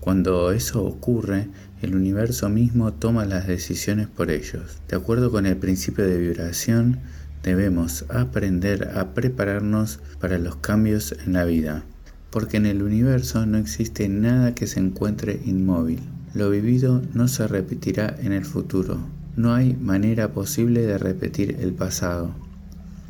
Cuando 0.00 0.50
eso 0.50 0.84
ocurre, 0.84 1.48
el 1.80 1.94
universo 1.94 2.48
mismo 2.48 2.92
toma 2.92 3.24
las 3.24 3.46
decisiones 3.46 4.08
por 4.08 4.32
ellos. 4.32 4.80
De 4.88 4.96
acuerdo 4.96 5.30
con 5.30 5.46
el 5.46 5.56
principio 5.56 6.04
de 6.04 6.18
vibración, 6.18 6.98
debemos 7.44 8.04
aprender 8.08 8.90
a 8.96 9.14
prepararnos 9.14 10.00
para 10.20 10.38
los 10.38 10.56
cambios 10.56 11.14
en 11.24 11.34
la 11.34 11.44
vida, 11.44 11.84
porque 12.36 12.58
en 12.58 12.66
el 12.66 12.82
universo 12.82 13.46
no 13.46 13.56
existe 13.56 14.10
nada 14.10 14.54
que 14.54 14.66
se 14.66 14.78
encuentre 14.78 15.40
inmóvil. 15.46 16.00
Lo 16.34 16.50
vivido 16.50 17.00
no 17.14 17.28
se 17.28 17.48
repetirá 17.48 18.14
en 18.20 18.32
el 18.32 18.44
futuro. 18.44 18.98
No 19.36 19.54
hay 19.54 19.72
manera 19.72 20.34
posible 20.34 20.82
de 20.82 20.98
repetir 20.98 21.56
el 21.60 21.72
pasado. 21.72 22.34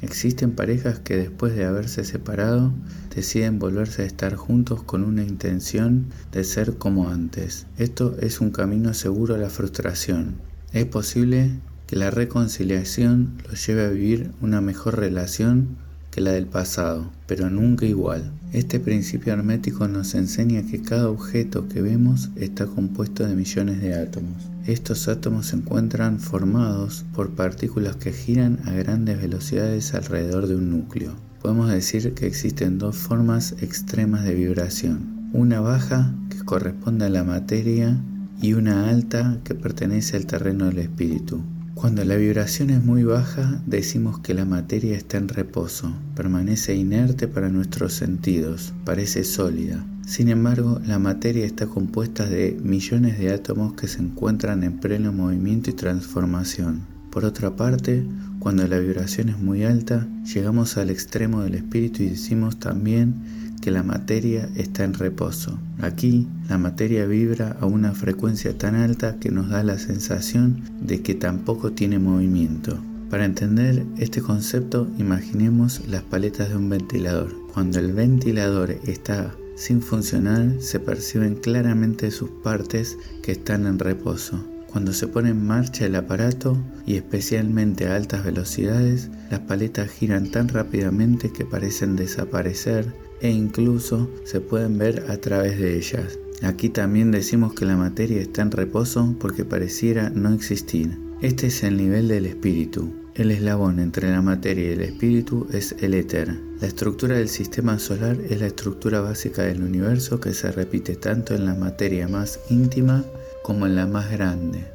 Existen 0.00 0.52
parejas 0.52 1.00
que 1.00 1.16
después 1.16 1.56
de 1.56 1.64
haberse 1.64 2.04
separado 2.04 2.72
deciden 3.16 3.58
volverse 3.58 4.02
a 4.02 4.06
estar 4.06 4.36
juntos 4.36 4.84
con 4.84 5.02
una 5.02 5.24
intención 5.24 6.06
de 6.30 6.44
ser 6.44 6.74
como 6.74 7.08
antes. 7.08 7.66
Esto 7.78 8.16
es 8.20 8.40
un 8.40 8.52
camino 8.52 8.94
seguro 8.94 9.34
a 9.34 9.38
la 9.38 9.50
frustración. 9.50 10.36
Es 10.72 10.84
posible 10.84 11.50
que 11.88 11.96
la 11.96 12.12
reconciliación 12.12 13.42
los 13.50 13.66
lleve 13.66 13.86
a 13.86 13.90
vivir 13.90 14.30
una 14.40 14.60
mejor 14.60 15.00
relación 15.00 15.78
que 16.16 16.22
la 16.22 16.32
del 16.32 16.46
pasado, 16.46 17.10
pero 17.26 17.50
nunca 17.50 17.84
igual. 17.84 18.32
Este 18.54 18.80
principio 18.80 19.34
hermético 19.34 19.86
nos 19.86 20.14
enseña 20.14 20.62
que 20.62 20.80
cada 20.80 21.10
objeto 21.10 21.68
que 21.68 21.82
vemos 21.82 22.30
está 22.36 22.64
compuesto 22.64 23.26
de 23.26 23.34
millones 23.34 23.82
de 23.82 23.92
átomos. 23.92 24.48
Estos 24.66 25.08
átomos 25.08 25.48
se 25.48 25.56
encuentran 25.56 26.18
formados 26.18 27.04
por 27.14 27.32
partículas 27.32 27.96
que 27.96 28.12
giran 28.12 28.60
a 28.64 28.72
grandes 28.72 29.20
velocidades 29.20 29.92
alrededor 29.92 30.46
de 30.46 30.56
un 30.56 30.70
núcleo. 30.70 31.12
Podemos 31.42 31.70
decir 31.70 32.14
que 32.14 32.26
existen 32.26 32.78
dos 32.78 32.96
formas 32.96 33.54
extremas 33.60 34.24
de 34.24 34.34
vibración. 34.34 35.28
Una 35.34 35.60
baja, 35.60 36.14
que 36.30 36.38
corresponde 36.46 37.04
a 37.04 37.10
la 37.10 37.24
materia, 37.24 38.00
y 38.40 38.54
una 38.54 38.88
alta, 38.88 39.38
que 39.44 39.54
pertenece 39.54 40.16
al 40.16 40.24
terreno 40.24 40.64
del 40.64 40.78
espíritu. 40.78 41.42
Cuando 41.76 42.02
la 42.06 42.16
vibración 42.16 42.70
es 42.70 42.82
muy 42.82 43.04
baja, 43.04 43.60
decimos 43.66 44.20
que 44.20 44.32
la 44.32 44.46
materia 44.46 44.96
está 44.96 45.18
en 45.18 45.28
reposo, 45.28 45.92
permanece 46.14 46.74
inerte 46.74 47.28
para 47.28 47.50
nuestros 47.50 47.92
sentidos, 47.92 48.72
parece 48.86 49.24
sólida. 49.24 49.84
Sin 50.06 50.30
embargo, 50.30 50.80
la 50.86 50.98
materia 50.98 51.44
está 51.44 51.66
compuesta 51.66 52.24
de 52.24 52.58
millones 52.62 53.18
de 53.18 53.30
átomos 53.30 53.74
que 53.74 53.88
se 53.88 54.00
encuentran 54.00 54.62
en 54.62 54.80
pleno 54.80 55.12
movimiento 55.12 55.68
y 55.68 55.74
transformación. 55.74 56.86
Por 57.10 57.26
otra 57.26 57.56
parte, 57.56 58.06
cuando 58.38 58.66
la 58.66 58.78
vibración 58.78 59.28
es 59.28 59.38
muy 59.38 59.64
alta, 59.64 60.08
llegamos 60.32 60.78
al 60.78 60.88
extremo 60.88 61.42
del 61.42 61.56
espíritu 61.56 62.02
y 62.02 62.08
decimos 62.08 62.58
también 62.58 63.45
que 63.66 63.72
la 63.72 63.82
materia 63.82 64.48
está 64.54 64.84
en 64.84 64.94
reposo. 64.94 65.58
Aquí 65.80 66.28
la 66.48 66.56
materia 66.56 67.04
vibra 67.04 67.56
a 67.60 67.66
una 67.66 67.94
frecuencia 67.94 68.56
tan 68.56 68.76
alta 68.76 69.16
que 69.18 69.32
nos 69.32 69.48
da 69.48 69.64
la 69.64 69.76
sensación 69.76 70.62
de 70.80 71.02
que 71.02 71.16
tampoco 71.16 71.72
tiene 71.72 71.98
movimiento. 71.98 72.78
Para 73.10 73.24
entender 73.24 73.84
este 73.98 74.22
concepto 74.22 74.86
imaginemos 74.98 75.82
las 75.88 76.04
paletas 76.04 76.50
de 76.50 76.56
un 76.56 76.68
ventilador. 76.68 77.34
Cuando 77.54 77.80
el 77.80 77.92
ventilador 77.92 78.70
está 78.86 79.34
sin 79.56 79.82
funcionar 79.82 80.52
se 80.60 80.78
perciben 80.78 81.34
claramente 81.34 82.12
sus 82.12 82.30
partes 82.44 82.96
que 83.24 83.32
están 83.32 83.66
en 83.66 83.80
reposo. 83.80 84.44
Cuando 84.68 84.92
se 84.92 85.08
pone 85.08 85.30
en 85.30 85.44
marcha 85.44 85.86
el 85.86 85.96
aparato 85.96 86.56
y 86.86 86.94
especialmente 86.94 87.88
a 87.88 87.96
altas 87.96 88.24
velocidades, 88.24 89.10
las 89.28 89.40
paletas 89.40 89.90
giran 89.90 90.30
tan 90.30 90.46
rápidamente 90.46 91.32
que 91.32 91.44
parecen 91.44 91.96
desaparecer 91.96 93.05
e 93.20 93.30
incluso 93.30 94.08
se 94.24 94.40
pueden 94.40 94.78
ver 94.78 95.04
a 95.08 95.16
través 95.18 95.58
de 95.58 95.76
ellas. 95.76 96.18
Aquí 96.42 96.68
también 96.68 97.10
decimos 97.10 97.54
que 97.54 97.64
la 97.64 97.76
materia 97.76 98.20
está 98.20 98.42
en 98.42 98.50
reposo 98.50 99.14
porque 99.18 99.44
pareciera 99.44 100.10
no 100.10 100.34
existir. 100.34 100.98
Este 101.22 101.46
es 101.46 101.62
el 101.62 101.78
nivel 101.78 102.08
del 102.08 102.26
espíritu. 102.26 102.92
El 103.14 103.30
eslabón 103.30 103.80
entre 103.80 104.10
la 104.10 104.20
materia 104.20 104.68
y 104.68 104.72
el 104.72 104.82
espíritu 104.82 105.46
es 105.50 105.74
el 105.80 105.94
éter. 105.94 106.38
La 106.60 106.66
estructura 106.66 107.16
del 107.16 107.30
sistema 107.30 107.78
solar 107.78 108.18
es 108.28 108.38
la 108.38 108.48
estructura 108.48 109.00
básica 109.00 109.42
del 109.42 109.62
universo 109.62 110.20
que 110.20 110.34
se 110.34 110.52
repite 110.52 110.96
tanto 110.96 111.34
en 111.34 111.46
la 111.46 111.54
materia 111.54 112.06
más 112.08 112.40
íntima 112.50 113.02
como 113.42 113.66
en 113.66 113.76
la 113.76 113.86
más 113.86 114.10
grande. 114.10 114.66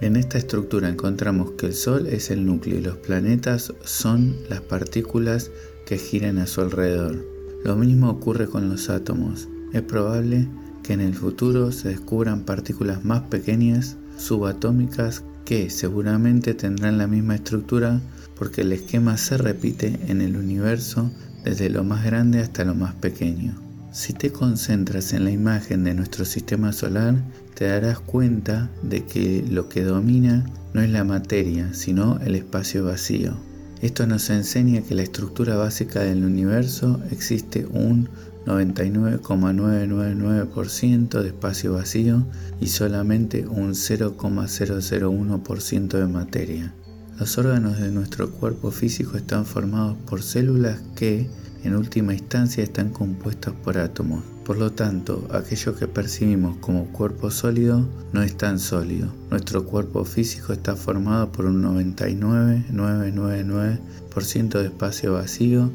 En 0.00 0.14
esta 0.14 0.38
estructura 0.38 0.88
encontramos 0.88 1.52
que 1.52 1.66
el 1.66 1.74
Sol 1.74 2.06
es 2.06 2.30
el 2.30 2.46
núcleo 2.46 2.78
y 2.78 2.82
los 2.82 2.96
planetas 2.98 3.72
son 3.82 4.36
las 4.48 4.60
partículas 4.60 5.50
que 5.84 5.98
giran 5.98 6.38
a 6.38 6.46
su 6.46 6.60
alrededor. 6.60 7.37
Lo 7.68 7.76
mismo 7.76 8.08
ocurre 8.08 8.48
con 8.48 8.70
los 8.70 8.88
átomos. 8.88 9.46
Es 9.74 9.82
probable 9.82 10.48
que 10.82 10.94
en 10.94 11.02
el 11.02 11.12
futuro 11.12 11.70
se 11.70 11.90
descubran 11.90 12.44
partículas 12.44 13.04
más 13.04 13.24
pequeñas, 13.24 13.98
subatómicas, 14.16 15.22
que 15.44 15.68
seguramente 15.68 16.54
tendrán 16.54 16.96
la 16.96 17.06
misma 17.06 17.34
estructura 17.34 18.00
porque 18.38 18.62
el 18.62 18.72
esquema 18.72 19.18
se 19.18 19.36
repite 19.36 20.00
en 20.08 20.22
el 20.22 20.38
universo 20.38 21.10
desde 21.44 21.68
lo 21.68 21.84
más 21.84 22.06
grande 22.06 22.40
hasta 22.40 22.64
lo 22.64 22.74
más 22.74 22.94
pequeño. 22.94 23.54
Si 23.92 24.14
te 24.14 24.32
concentras 24.32 25.12
en 25.12 25.24
la 25.24 25.30
imagen 25.30 25.84
de 25.84 25.92
nuestro 25.92 26.24
sistema 26.24 26.72
solar, 26.72 27.16
te 27.54 27.66
darás 27.66 28.00
cuenta 28.00 28.70
de 28.82 29.04
que 29.04 29.44
lo 29.46 29.68
que 29.68 29.84
domina 29.84 30.46
no 30.72 30.80
es 30.80 30.88
la 30.88 31.04
materia, 31.04 31.74
sino 31.74 32.18
el 32.20 32.34
espacio 32.34 32.86
vacío. 32.86 33.36
Esto 33.80 34.08
nos 34.08 34.28
enseña 34.30 34.82
que 34.82 34.96
la 34.96 35.02
estructura 35.02 35.54
básica 35.56 36.00
del 36.00 36.24
universo 36.24 37.00
existe 37.12 37.64
un 37.66 38.08
99,999% 38.44 41.22
de 41.22 41.28
espacio 41.28 41.74
vacío 41.74 42.26
y 42.60 42.66
solamente 42.68 43.46
un 43.46 43.74
0,001% 43.74 45.88
de 45.88 46.06
materia. 46.06 46.74
Los 47.20 47.38
órganos 47.38 47.78
de 47.78 47.92
nuestro 47.92 48.32
cuerpo 48.32 48.72
físico 48.72 49.16
están 49.16 49.46
formados 49.46 49.96
por 50.08 50.22
células 50.22 50.80
que, 50.96 51.28
en 51.62 51.76
última 51.76 52.14
instancia, 52.14 52.64
están 52.64 52.90
compuestas 52.90 53.54
por 53.62 53.78
átomos. 53.78 54.24
Por 54.48 54.56
lo 54.56 54.72
tanto, 54.72 55.28
aquello 55.30 55.76
que 55.76 55.86
percibimos 55.88 56.56
como 56.56 56.86
cuerpo 56.86 57.30
sólido 57.30 57.86
no 58.14 58.22
es 58.22 58.34
tan 58.34 58.58
sólido. 58.58 59.12
Nuestro 59.30 59.66
cuerpo 59.66 60.06
físico 60.06 60.54
está 60.54 60.74
formado 60.74 61.30
por 61.30 61.44
un 61.44 61.62
99,999% 61.62 64.58
de 64.58 64.64
espacio 64.64 65.12
vacío 65.12 65.70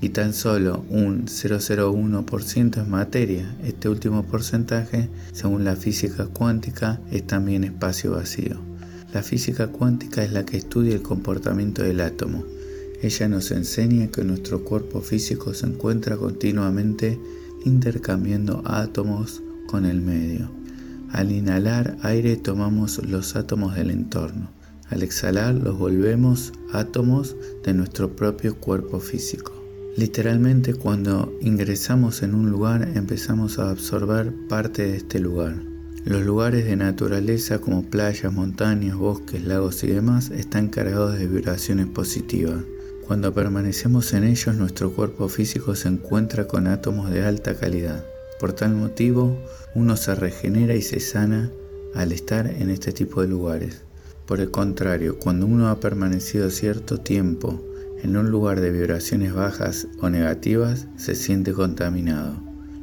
y 0.00 0.08
tan 0.08 0.34
solo 0.34 0.84
un 0.90 1.26
0,01% 1.26 2.82
es 2.82 2.88
materia. 2.88 3.56
Este 3.62 3.88
último 3.88 4.24
porcentaje, 4.24 5.08
según 5.30 5.62
la 5.62 5.76
física 5.76 6.26
cuántica, 6.26 7.00
es 7.12 7.24
también 7.24 7.62
espacio 7.62 8.10
vacío. 8.10 8.56
La 9.14 9.22
física 9.22 9.68
cuántica 9.68 10.24
es 10.24 10.32
la 10.32 10.44
que 10.44 10.56
estudia 10.56 10.96
el 10.96 11.02
comportamiento 11.02 11.84
del 11.84 12.00
átomo. 12.00 12.42
Ella 13.00 13.28
nos 13.28 13.52
enseña 13.52 14.08
que 14.08 14.24
nuestro 14.24 14.64
cuerpo 14.64 15.02
físico 15.02 15.54
se 15.54 15.66
encuentra 15.66 16.16
continuamente 16.16 17.16
intercambiando 17.64 18.62
átomos 18.64 19.42
con 19.66 19.84
el 19.84 20.00
medio. 20.00 20.50
Al 21.10 21.32
inhalar 21.32 21.96
aire 22.02 22.36
tomamos 22.36 23.02
los 23.04 23.34
átomos 23.36 23.74
del 23.74 23.90
entorno. 23.90 24.50
Al 24.90 25.02
exhalar 25.02 25.54
los 25.54 25.78
volvemos 25.78 26.52
átomos 26.72 27.36
de 27.64 27.74
nuestro 27.74 28.14
propio 28.14 28.56
cuerpo 28.56 29.00
físico. 29.00 29.52
Literalmente 29.96 30.74
cuando 30.74 31.36
ingresamos 31.40 32.22
en 32.22 32.34
un 32.34 32.50
lugar 32.50 32.92
empezamos 32.94 33.58
a 33.58 33.70
absorber 33.70 34.32
parte 34.48 34.82
de 34.82 34.96
este 34.96 35.18
lugar. 35.18 35.56
Los 36.04 36.24
lugares 36.24 36.64
de 36.64 36.76
naturaleza 36.76 37.58
como 37.58 37.82
playas, 37.82 38.32
montañas, 38.32 38.96
bosques, 38.96 39.44
lagos 39.44 39.82
y 39.84 39.88
demás 39.88 40.30
están 40.30 40.68
cargados 40.68 41.18
de 41.18 41.26
vibraciones 41.26 41.86
positivas. 41.86 42.64
Cuando 43.08 43.32
permanecemos 43.32 44.12
en 44.12 44.24
ellos 44.24 44.54
nuestro 44.54 44.92
cuerpo 44.92 45.30
físico 45.30 45.74
se 45.74 45.88
encuentra 45.88 46.46
con 46.46 46.66
átomos 46.66 47.10
de 47.10 47.24
alta 47.24 47.54
calidad. 47.54 48.04
Por 48.38 48.52
tal 48.52 48.74
motivo, 48.74 49.42
uno 49.74 49.96
se 49.96 50.14
regenera 50.14 50.74
y 50.74 50.82
se 50.82 51.00
sana 51.00 51.50
al 51.94 52.12
estar 52.12 52.46
en 52.46 52.68
este 52.68 52.92
tipo 52.92 53.22
de 53.22 53.28
lugares. 53.28 53.80
Por 54.26 54.40
el 54.40 54.50
contrario, 54.50 55.18
cuando 55.18 55.46
uno 55.46 55.70
ha 55.70 55.80
permanecido 55.80 56.50
cierto 56.50 56.98
tiempo 56.98 57.64
en 58.02 58.14
un 58.14 58.30
lugar 58.30 58.60
de 58.60 58.72
vibraciones 58.72 59.32
bajas 59.32 59.88
o 60.02 60.10
negativas, 60.10 60.86
se 60.98 61.14
siente 61.14 61.54
contaminado. 61.54 62.34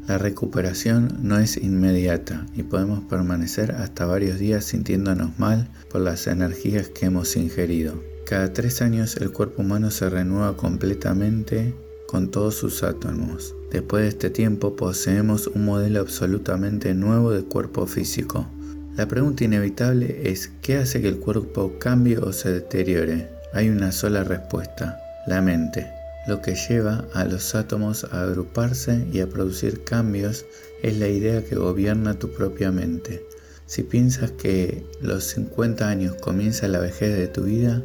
La 0.08 0.18
recuperación 0.18 1.20
no 1.22 1.38
es 1.38 1.56
inmediata 1.56 2.48
y 2.56 2.64
podemos 2.64 3.04
permanecer 3.04 3.74
hasta 3.74 4.08
varios 4.08 4.40
días 4.40 4.66
sintiéndonos 4.66 5.38
mal 5.38 5.70
por 5.92 6.02
las 6.02 6.26
energías 6.26 6.90
que 6.90 7.06
hemos 7.06 7.36
ingerido. 7.36 8.15
Cada 8.26 8.52
tres 8.54 8.82
años 8.82 9.18
el 9.18 9.32
cuerpo 9.32 9.62
humano 9.62 9.92
se 9.92 10.10
renueva 10.10 10.58
completamente 10.58 11.76
con 12.08 12.32
todos 12.32 12.56
sus 12.56 12.82
átomos. 12.82 13.54
Después 13.70 14.02
de 14.02 14.10
este 14.10 14.30
tiempo 14.32 14.76
poseemos 14.76 15.46
un 15.46 15.66
modelo 15.66 16.00
absolutamente 16.00 16.96
nuevo 16.96 17.30
de 17.30 17.44
cuerpo 17.44 17.86
físico. 17.86 18.48
La 18.96 19.08
pregunta 19.08 19.44
inevitable 19.44 20.22
es 20.24 20.50
¿qué 20.64 20.78
hace 20.78 21.04
que 21.04 21.08
el 21.08 21.20
cuerpo 21.20 21.74
cambie 21.78 22.18
o 22.18 22.34
se 22.34 22.52
deteriore? 22.52 23.30
Hay 23.54 23.70
una 23.70 23.92
sola 23.92 24.24
respuesta, 24.24 24.98
la 25.28 25.44
mente. 25.44 25.86
Lo 26.26 26.42
que 26.42 26.56
lleva 26.56 27.06
a 27.14 27.26
los 27.26 27.54
átomos 27.54 28.06
a 28.06 28.24
agruparse 28.24 29.06
y 29.14 29.20
a 29.20 29.30
producir 29.30 29.84
cambios 29.84 30.48
es 30.82 30.98
la 30.98 31.10
idea 31.10 31.44
que 31.44 31.54
gobierna 31.56 32.18
tu 32.18 32.32
propia 32.34 32.72
mente. 32.72 33.24
Si 33.68 33.84
piensas 33.84 34.32
que 34.32 34.84
los 35.00 35.26
50 35.26 35.88
años 35.88 36.16
comienza 36.16 36.68
la 36.68 36.80
vejez 36.80 37.16
de 37.16 37.28
tu 37.28 37.44
vida, 37.44 37.84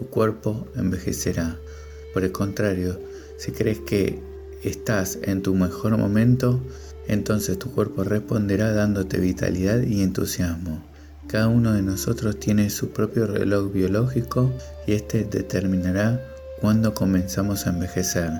tu 0.00 0.06
cuerpo 0.06 0.66
envejecerá. 0.76 1.58
Por 2.14 2.24
el 2.24 2.32
contrario, 2.32 2.98
si 3.36 3.52
crees 3.52 3.80
que 3.80 4.18
estás 4.64 5.18
en 5.22 5.42
tu 5.42 5.54
mejor 5.54 5.98
momento, 5.98 6.58
entonces 7.06 7.58
tu 7.58 7.70
cuerpo 7.70 8.02
responderá 8.02 8.72
dándote 8.72 9.20
vitalidad 9.20 9.82
y 9.82 10.02
entusiasmo. 10.02 10.82
Cada 11.28 11.48
uno 11.48 11.74
de 11.74 11.82
nosotros 11.82 12.40
tiene 12.40 12.70
su 12.70 12.90
propio 12.90 13.26
reloj 13.26 13.72
biológico 13.72 14.50
y 14.86 14.92
este 14.92 15.24
determinará 15.24 16.18
cuándo 16.62 16.94
comenzamos 16.94 17.66
a 17.66 17.70
envejecer. 17.70 18.30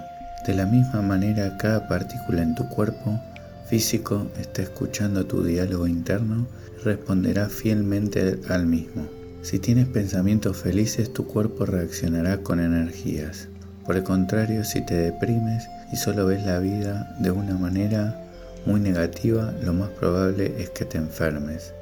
De 0.46 0.55
la 0.55 0.64
misma 0.64 1.03
manera, 1.03 1.59
cada 1.59 1.87
partícula 1.88 2.42
en 2.42 2.55
tu 2.55 2.66
cuerpo 2.70 3.20
físico 3.68 4.27
está 4.40 4.62
escuchando 4.62 5.27
tu 5.27 5.44
diálogo 5.44 5.87
interno 5.87 6.46
y 6.79 6.85
responderá 6.85 7.51
fielmente 7.51 8.40
al 8.49 8.66
mismo. 8.66 9.20
Si 9.42 9.59
tienes 9.59 9.88
pensamientos 9.88 10.59
felices, 10.59 11.12
tu 11.12 11.26
cuerpo 11.26 11.64
reaccionará 11.64 12.42
con 12.42 12.61
energías. 12.61 13.48
Por 13.87 13.96
el 13.96 14.03
contrario, 14.03 14.64
si 14.64 14.85
te 14.85 14.94
deprimes 14.94 15.64
y 15.92 15.96
solo 15.96 16.26
ves 16.26 16.44
la 16.44 16.59
vida 16.59 17.16
de 17.20 17.31
una 17.31 17.57
manera 17.57 18.22
muy 18.66 18.81
negativa, 18.81 19.55
lo 19.64 19.72
más 19.72 19.88
probable 19.90 20.55
es 20.59 20.68
que 20.70 20.85
te 20.85 20.98
enfermes. 20.98 21.72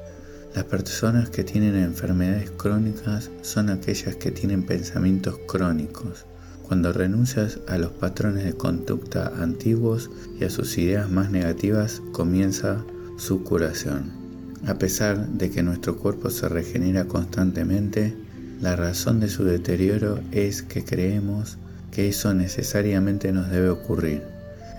Las 0.55 0.63
personas 0.63 1.29
que 1.29 1.43
tienen 1.43 1.75
enfermedades 1.75 2.49
crónicas 2.51 3.29
son 3.41 3.69
aquellas 3.69 4.15
que 4.15 4.31
tienen 4.31 4.65
pensamientos 4.65 5.35
crónicos. 5.45 6.25
Cuando 6.65 6.93
renuncias 6.93 7.59
a 7.67 7.77
los 7.77 7.91
patrones 7.91 8.45
de 8.45 8.53
conducta 8.53 9.33
antiguos 9.41 10.09
y 10.39 10.45
a 10.45 10.49
sus 10.49 10.77
ideas 10.77 11.09
más 11.09 11.29
negativas, 11.29 12.01
comienza 12.13 12.83
su 13.17 13.43
curación. 13.43 14.28
A 14.67 14.75
pesar 14.75 15.27
de 15.27 15.49
que 15.49 15.63
nuestro 15.63 15.97
cuerpo 15.97 16.29
se 16.29 16.49
regenera 16.49 17.05
constantemente, 17.05 18.15
la 18.61 18.75
razón 18.75 19.19
de 19.19 19.29
su 19.29 19.45
deterioro 19.45 20.19
es 20.31 20.63
que 20.63 20.83
creemos 20.83 21.57
que 21.91 22.09
eso 22.09 22.33
necesariamente 22.33 23.31
nos 23.31 23.49
debe 23.49 23.69
ocurrir. 23.69 24.21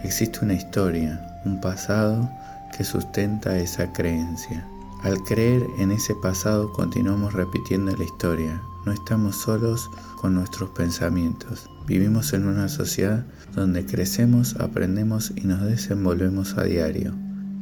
Existe 0.04 0.40
una 0.42 0.54
historia, 0.54 1.40
un 1.44 1.60
pasado 1.60 2.30
que 2.76 2.84
sustenta 2.84 3.58
esa 3.58 3.92
creencia. 3.92 4.66
Al 5.02 5.18
creer 5.22 5.66
en 5.78 5.92
ese 5.92 6.14
pasado 6.14 6.72
continuamos 6.72 7.32
repitiendo 7.32 7.96
la 7.96 8.04
historia. 8.04 8.60
No 8.84 8.92
estamos 8.92 9.36
solos 9.36 9.90
con 10.20 10.34
nuestros 10.34 10.70
pensamientos. 10.70 11.70
Vivimos 11.86 12.34
en 12.34 12.46
una 12.46 12.68
sociedad 12.68 13.24
donde 13.54 13.86
crecemos, 13.86 14.56
aprendemos 14.56 15.32
y 15.34 15.46
nos 15.46 15.62
desenvolvemos 15.62 16.58
a 16.58 16.64
diario. 16.64 17.14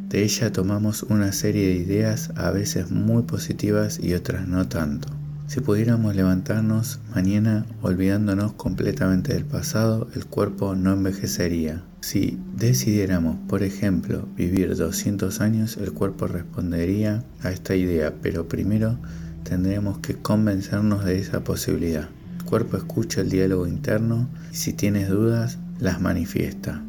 De 0.08 0.22
ella 0.22 0.50
tomamos 0.50 1.02
una 1.02 1.32
serie 1.32 1.68
de 1.68 1.74
ideas 1.74 2.30
a 2.34 2.50
veces 2.50 2.90
muy 2.90 3.24
positivas 3.24 4.00
y 4.02 4.14
otras 4.14 4.48
no 4.48 4.66
tanto. 4.66 5.08
Si 5.48 5.60
pudiéramos 5.60 6.16
levantarnos 6.16 7.00
mañana 7.14 7.66
olvidándonos 7.82 8.54
completamente 8.54 9.34
del 9.34 9.44
pasado, 9.44 10.08
el 10.14 10.24
cuerpo 10.24 10.74
no 10.74 10.94
envejecería. 10.94 11.82
Si 12.00 12.38
decidiéramos, 12.56 13.36
por 13.48 13.62
ejemplo, 13.62 14.26
vivir 14.34 14.74
200 14.74 15.42
años, 15.42 15.76
el 15.76 15.92
cuerpo 15.92 16.26
respondería 16.26 17.22
a 17.42 17.50
esta 17.50 17.76
idea, 17.76 18.14
pero 18.22 18.48
primero 18.48 18.98
tendremos 19.42 19.98
que 19.98 20.14
convencernos 20.14 21.04
de 21.04 21.18
esa 21.18 21.44
posibilidad. 21.44 22.08
El 22.38 22.44
cuerpo 22.44 22.78
escucha 22.78 23.20
el 23.20 23.28
diálogo 23.28 23.66
interno 23.66 24.26
y 24.50 24.56
si 24.56 24.72
tienes 24.72 25.10
dudas, 25.10 25.58
las 25.80 26.00
manifiesta. 26.00 26.82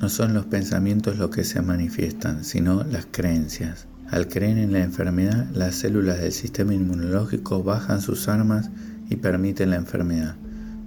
No 0.00 0.08
son 0.08 0.34
los 0.34 0.46
pensamientos 0.46 1.18
los 1.18 1.30
que 1.30 1.44
se 1.44 1.62
manifiestan, 1.62 2.44
sino 2.44 2.84
las 2.84 3.06
creencias. 3.10 3.86
Al 4.10 4.28
creer 4.28 4.58
en 4.58 4.72
la 4.72 4.80
enfermedad, 4.80 5.46
las 5.54 5.76
células 5.76 6.20
del 6.20 6.32
sistema 6.32 6.74
inmunológico 6.74 7.62
bajan 7.62 8.00
sus 8.00 8.28
armas 8.28 8.70
y 9.08 9.16
permiten 9.16 9.70
la 9.70 9.76
enfermedad. 9.76 10.36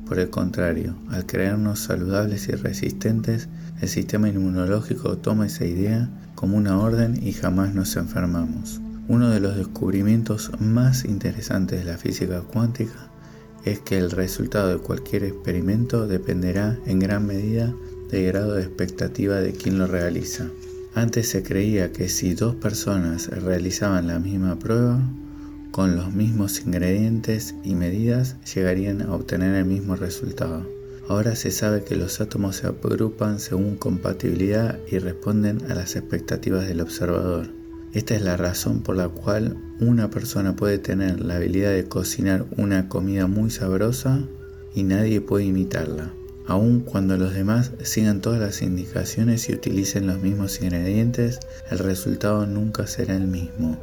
Por 0.06 0.20
el 0.20 0.30
contrario, 0.30 0.96
al 1.10 1.26
creernos 1.26 1.80
saludables 1.80 2.48
y 2.48 2.54
resistentes, 2.54 3.50
el 3.82 3.90
sistema 3.90 4.30
inmunológico 4.30 5.18
toma 5.18 5.48
esa 5.48 5.66
idea 5.66 6.10
como 6.36 6.56
una 6.56 6.80
orden 6.80 7.20
y 7.22 7.34
jamás 7.34 7.74
nos 7.74 7.96
enfermamos. 7.98 8.80
Uno 9.08 9.30
de 9.30 9.40
los 9.40 9.58
descubrimientos 9.58 10.52
más 10.60 11.04
interesantes 11.04 11.80
de 11.80 11.92
la 11.92 11.98
física 11.98 12.42
cuántica 12.42 13.10
es 13.66 13.80
que 13.80 13.98
el 13.98 14.12
resultado 14.12 14.70
de 14.70 14.78
cualquier 14.78 15.24
experimento 15.24 16.08
dependerá 16.08 16.78
en 16.86 17.00
gran 17.00 17.26
medida 17.26 17.74
del 18.10 18.28
grado 18.28 18.54
de 18.54 18.64
expectativa 18.64 19.40
de 19.42 19.54
quien 19.54 19.78
lo 19.78 19.88
realiza. 19.88 20.50
Antes 20.96 21.30
se 21.30 21.44
creía 21.44 21.92
que 21.92 22.10
si 22.10 22.34
dos 22.34 22.56
personas 22.56 23.28
realizaban 23.28 24.08
la 24.08 24.20
misma 24.20 24.58
prueba, 24.58 25.00
con 25.72 25.96
los 25.96 26.14
mismos 26.14 26.62
ingredientes 26.66 27.54
y 27.64 27.76
medidas, 27.76 28.36
llegarían 28.54 29.02
a 29.04 29.14
obtener 29.14 29.54
el 29.56 29.66
mismo 29.66 29.96
resultado. 29.96 30.66
Ahora 31.08 31.36
se 31.36 31.52
sabe 31.52 31.84
que 31.84 31.96
los 31.96 32.20
átomos 32.20 32.58
se 32.58 32.68
agrupan 32.68 33.40
según 33.40 33.76
compatibilidad 33.76 34.80
y 34.92 34.98
responden 34.98 35.62
a 35.70 35.76
las 35.76 35.96
expectativas 35.96 36.68
del 36.68 36.82
observador. 36.82 37.50
Esta 37.94 38.16
es 38.16 38.22
la 38.22 38.36
razón 38.36 38.82
por 38.82 38.96
la 38.96 39.08
cual 39.08 39.58
una 39.80 40.10
persona 40.10 40.56
puede 40.56 40.80
tener 40.80 41.22
la 41.22 41.36
habilidad 41.36 41.72
de 41.72 41.86
cocinar 41.86 42.46
una 42.58 42.90
comida 42.90 43.28
muy 43.28 43.52
sabrosa 43.52 44.20
y 44.74 44.84
nadie 44.84 45.22
puede 45.22 45.46
imitarla 45.46 46.12
aun 46.48 46.80
cuando 46.80 47.18
los 47.18 47.34
demás 47.34 47.72
sigan 47.84 48.22
todas 48.22 48.40
las 48.40 48.62
indicaciones 48.62 49.50
y 49.50 49.54
utilicen 49.54 50.08
los 50.08 50.22
mismos 50.22 50.62
ingredientes, 50.62 51.40
el 51.70 51.80
resultado 51.80 52.46
nunca 52.48 52.88
será 52.88 53.16
el 53.16 53.28
mismo. 53.28 53.78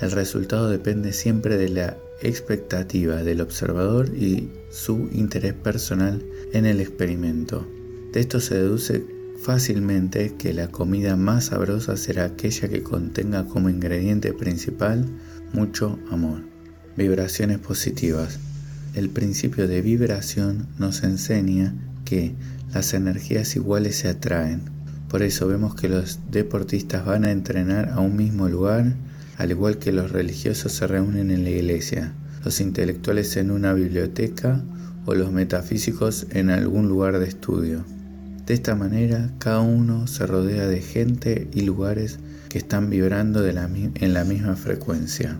El 0.00 0.10
resultado 0.10 0.68
depende 0.68 1.12
siempre 1.12 1.56
de 1.56 1.68
la 1.68 1.96
expectativa 2.20 3.22
del 3.22 3.40
observador 3.40 4.08
y 4.14 4.50
su 4.70 5.08
interés 5.12 5.54
personal 5.54 6.22
en 6.52 6.66
el 6.66 6.80
experimento. 6.80 7.66
De 8.12 8.20
esto 8.20 8.40
se 8.40 8.56
deduce 8.56 9.04
fácilmente 9.40 10.34
que 10.36 10.52
la 10.52 10.68
comida 10.68 11.16
más 11.16 11.46
sabrosa 11.46 11.96
será 11.96 12.24
aquella 12.24 12.68
que 12.68 12.82
contenga 12.82 13.44
como 13.46 13.70
ingrediente 13.70 14.32
principal 14.32 15.06
mucho 15.52 15.98
amor. 16.10 16.42
Vibraciones 16.96 17.58
positivas. 17.58 18.40
El 18.94 19.10
principio 19.10 19.68
de 19.68 19.82
vibración 19.82 20.66
nos 20.78 21.04
enseña 21.04 21.74
que 22.08 22.32
las 22.72 22.94
energías 22.94 23.54
iguales 23.54 23.96
se 23.96 24.08
atraen. 24.08 24.62
Por 25.10 25.22
eso 25.22 25.46
vemos 25.46 25.74
que 25.74 25.90
los 25.90 26.20
deportistas 26.30 27.04
van 27.04 27.26
a 27.26 27.30
entrenar 27.30 27.90
a 27.90 28.00
un 28.00 28.16
mismo 28.16 28.48
lugar, 28.48 28.94
al 29.36 29.50
igual 29.50 29.78
que 29.78 29.92
los 29.92 30.10
religiosos 30.10 30.72
se 30.72 30.86
reúnen 30.86 31.30
en 31.30 31.44
la 31.44 31.50
iglesia, 31.50 32.14
los 32.46 32.62
intelectuales 32.62 33.36
en 33.36 33.50
una 33.50 33.74
biblioteca 33.74 34.62
o 35.04 35.14
los 35.14 35.32
metafísicos 35.32 36.26
en 36.30 36.48
algún 36.48 36.88
lugar 36.88 37.18
de 37.18 37.28
estudio. 37.28 37.84
De 38.46 38.54
esta 38.54 38.74
manera, 38.74 39.30
cada 39.38 39.60
uno 39.60 40.06
se 40.06 40.26
rodea 40.26 40.66
de 40.66 40.80
gente 40.80 41.48
y 41.52 41.60
lugares 41.60 42.20
que 42.48 42.56
están 42.56 42.88
vibrando 42.88 43.46
en 43.46 44.14
la 44.14 44.24
misma 44.24 44.56
frecuencia. 44.56 45.36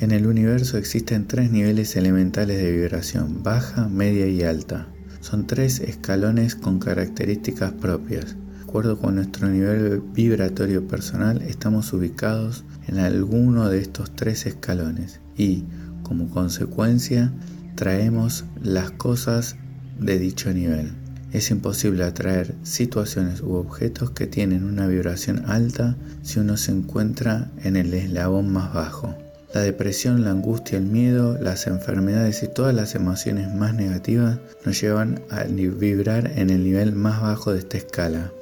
En 0.00 0.10
el 0.10 0.26
universo 0.26 0.78
existen 0.78 1.26
tres 1.26 1.50
niveles 1.50 1.96
elementales 1.96 2.56
de 2.56 2.72
vibración, 2.72 3.42
baja, 3.42 3.88
media 3.88 4.26
y 4.26 4.42
alta. 4.42 4.88
Son 5.22 5.46
tres 5.46 5.78
escalones 5.78 6.56
con 6.56 6.80
características 6.80 7.70
propias. 7.70 8.34
De 8.34 8.62
acuerdo 8.64 8.98
con 8.98 9.14
nuestro 9.14 9.48
nivel 9.48 10.00
vibratorio 10.00 10.88
personal, 10.88 11.40
estamos 11.42 11.92
ubicados 11.92 12.64
en 12.88 12.98
alguno 12.98 13.68
de 13.68 13.80
estos 13.80 14.10
tres 14.16 14.46
escalones 14.46 15.20
y, 15.36 15.62
como 16.02 16.28
consecuencia, 16.28 17.32
traemos 17.76 18.46
las 18.60 18.90
cosas 18.90 19.54
de 20.00 20.18
dicho 20.18 20.52
nivel. 20.52 20.92
Es 21.30 21.52
imposible 21.52 22.02
atraer 22.02 22.56
situaciones 22.64 23.42
u 23.42 23.52
objetos 23.52 24.10
que 24.10 24.26
tienen 24.26 24.64
una 24.64 24.88
vibración 24.88 25.44
alta 25.46 25.96
si 26.22 26.40
uno 26.40 26.56
se 26.56 26.72
encuentra 26.72 27.52
en 27.62 27.76
el 27.76 27.94
eslabón 27.94 28.52
más 28.52 28.74
bajo. 28.74 29.21
La 29.54 29.60
depresión, 29.60 30.24
la 30.24 30.30
angustia, 30.30 30.78
el 30.78 30.86
miedo, 30.86 31.36
las 31.38 31.66
enfermedades 31.66 32.42
y 32.42 32.48
todas 32.48 32.74
las 32.74 32.94
emociones 32.94 33.52
más 33.52 33.74
negativas 33.74 34.38
nos 34.64 34.80
llevan 34.80 35.20
a 35.28 35.44
vibrar 35.44 36.32
en 36.36 36.48
el 36.48 36.64
nivel 36.64 36.92
más 36.92 37.20
bajo 37.20 37.52
de 37.52 37.58
esta 37.58 37.76
escala. 37.76 38.32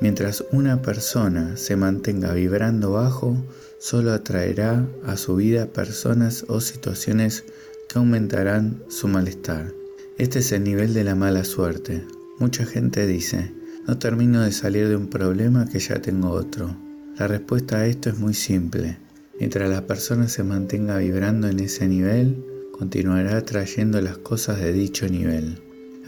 Mientras 0.00 0.44
una 0.52 0.80
persona 0.80 1.56
se 1.56 1.74
mantenga 1.74 2.32
vibrando 2.32 2.92
bajo, 2.92 3.36
solo 3.80 4.12
atraerá 4.12 4.86
a 5.04 5.16
su 5.16 5.36
vida 5.36 5.66
personas 5.66 6.44
o 6.48 6.60
situaciones 6.60 7.44
que 7.88 7.98
aumentarán 7.98 8.82
su 8.88 9.08
malestar. 9.08 9.72
Este 10.16 10.38
es 10.38 10.52
el 10.52 10.62
nivel 10.62 10.94
de 10.94 11.02
la 11.02 11.16
mala 11.16 11.42
suerte. 11.42 12.04
Mucha 12.38 12.64
gente 12.66 13.06
dice, 13.06 13.52
no 13.88 13.98
termino 13.98 14.42
de 14.42 14.52
salir 14.52 14.88
de 14.88 14.94
un 14.94 15.08
problema 15.08 15.68
que 15.68 15.80
ya 15.80 16.00
tengo 16.00 16.30
otro. 16.30 16.76
La 17.18 17.26
respuesta 17.26 17.78
a 17.78 17.86
esto 17.86 18.10
es 18.10 18.18
muy 18.18 18.34
simple. 18.34 19.01
Mientras 19.38 19.68
la 19.70 19.86
persona 19.86 20.28
se 20.28 20.44
mantenga 20.44 20.98
vibrando 20.98 21.48
en 21.48 21.60
ese 21.60 21.88
nivel, 21.88 22.44
continuará 22.72 23.42
trayendo 23.44 24.00
las 24.00 24.18
cosas 24.18 24.60
de 24.60 24.72
dicho 24.72 25.08
nivel. 25.08 25.58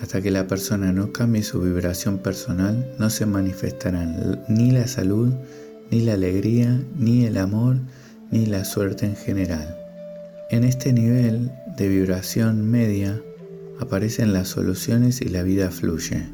Hasta 0.00 0.20
que 0.20 0.30
la 0.30 0.46
persona 0.46 0.92
no 0.92 1.12
cambie 1.12 1.42
su 1.42 1.60
vibración 1.60 2.18
personal, 2.18 2.94
no 2.98 3.10
se 3.10 3.26
manifestarán 3.26 4.42
ni 4.48 4.70
la 4.70 4.86
salud, 4.86 5.32
ni 5.90 6.00
la 6.00 6.14
alegría, 6.14 6.82
ni 6.96 7.24
el 7.24 7.38
amor, 7.38 7.78
ni 8.30 8.46
la 8.46 8.64
suerte 8.64 9.06
en 9.06 9.16
general. 9.16 9.76
En 10.50 10.64
este 10.64 10.92
nivel 10.92 11.50
de 11.76 11.88
vibración 11.88 12.70
media, 12.70 13.20
aparecen 13.80 14.32
las 14.32 14.48
soluciones 14.48 15.20
y 15.20 15.28
la 15.28 15.42
vida 15.42 15.70
fluye. 15.70 16.26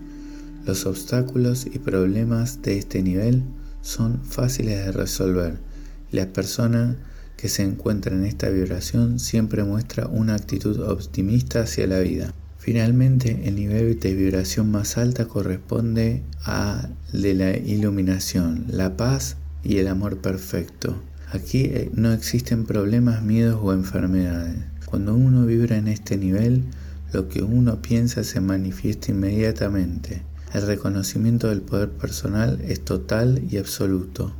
Los 0.66 0.87
obstáculos 0.87 1.66
y 1.66 1.79
problemas 1.79 2.62
de 2.62 2.79
este 2.79 3.03
nivel 3.03 3.44
son 3.81 4.22
fáciles 4.24 4.85
de 4.85 4.92
resolver. 4.92 5.69
La 6.12 6.27
persona 6.33 6.96
que 7.37 7.49
se 7.49 7.62
encuentra 7.62 8.14
en 8.14 8.25
esta 8.25 8.49
vibración 8.49 9.18
siempre 9.18 9.64
muestra 9.64 10.07
una 10.09 10.35
actitud 10.35 10.81
optimista 10.81 11.62
hacia 11.62 11.87
la 11.87 12.01
vida. 12.01 12.35
Finalmente, 12.59 13.49
el 13.49 13.55
nivel 13.55 13.99
de 13.99 14.14
vibración 14.14 14.70
más 14.70 14.99
alta 14.99 15.27
corresponde 15.27 16.23
a 16.44 16.90
de 17.12 17.35
la 17.35 17.57
iluminación, 17.57 18.66
la 18.68 18.96
paz 18.96 19.37
y 19.64 19.79
el 19.79 19.88
amor 19.88 20.18
perfecto. 20.18 21.01
Aquí 21.33 21.62
eh, 21.64 21.90
no 21.94 22.12
existen 22.12 22.66
problemas, 22.66 23.23
miedos 23.23 23.61
o 23.62 23.73
enfermedades. 23.73 24.57
Cuando 24.85 25.14
uno 25.14 25.46
vibra 25.46 25.77
en 25.77 25.88
este 25.88 26.16
nivel, 26.18 26.64
lo 27.12 27.29
que 27.29 27.42
uno 27.42 27.81
piensa 27.81 28.25
se 28.25 28.40
manifiesta 28.40 29.12
inmediatamente. 29.12 30.23
El 30.53 30.66
reconocimiento 30.66 31.49
del 31.49 31.62
poder 31.62 31.90
personal 31.90 32.61
es 32.66 32.81
total 32.85 33.42
y 33.49 33.57
absoluto. 33.59 34.35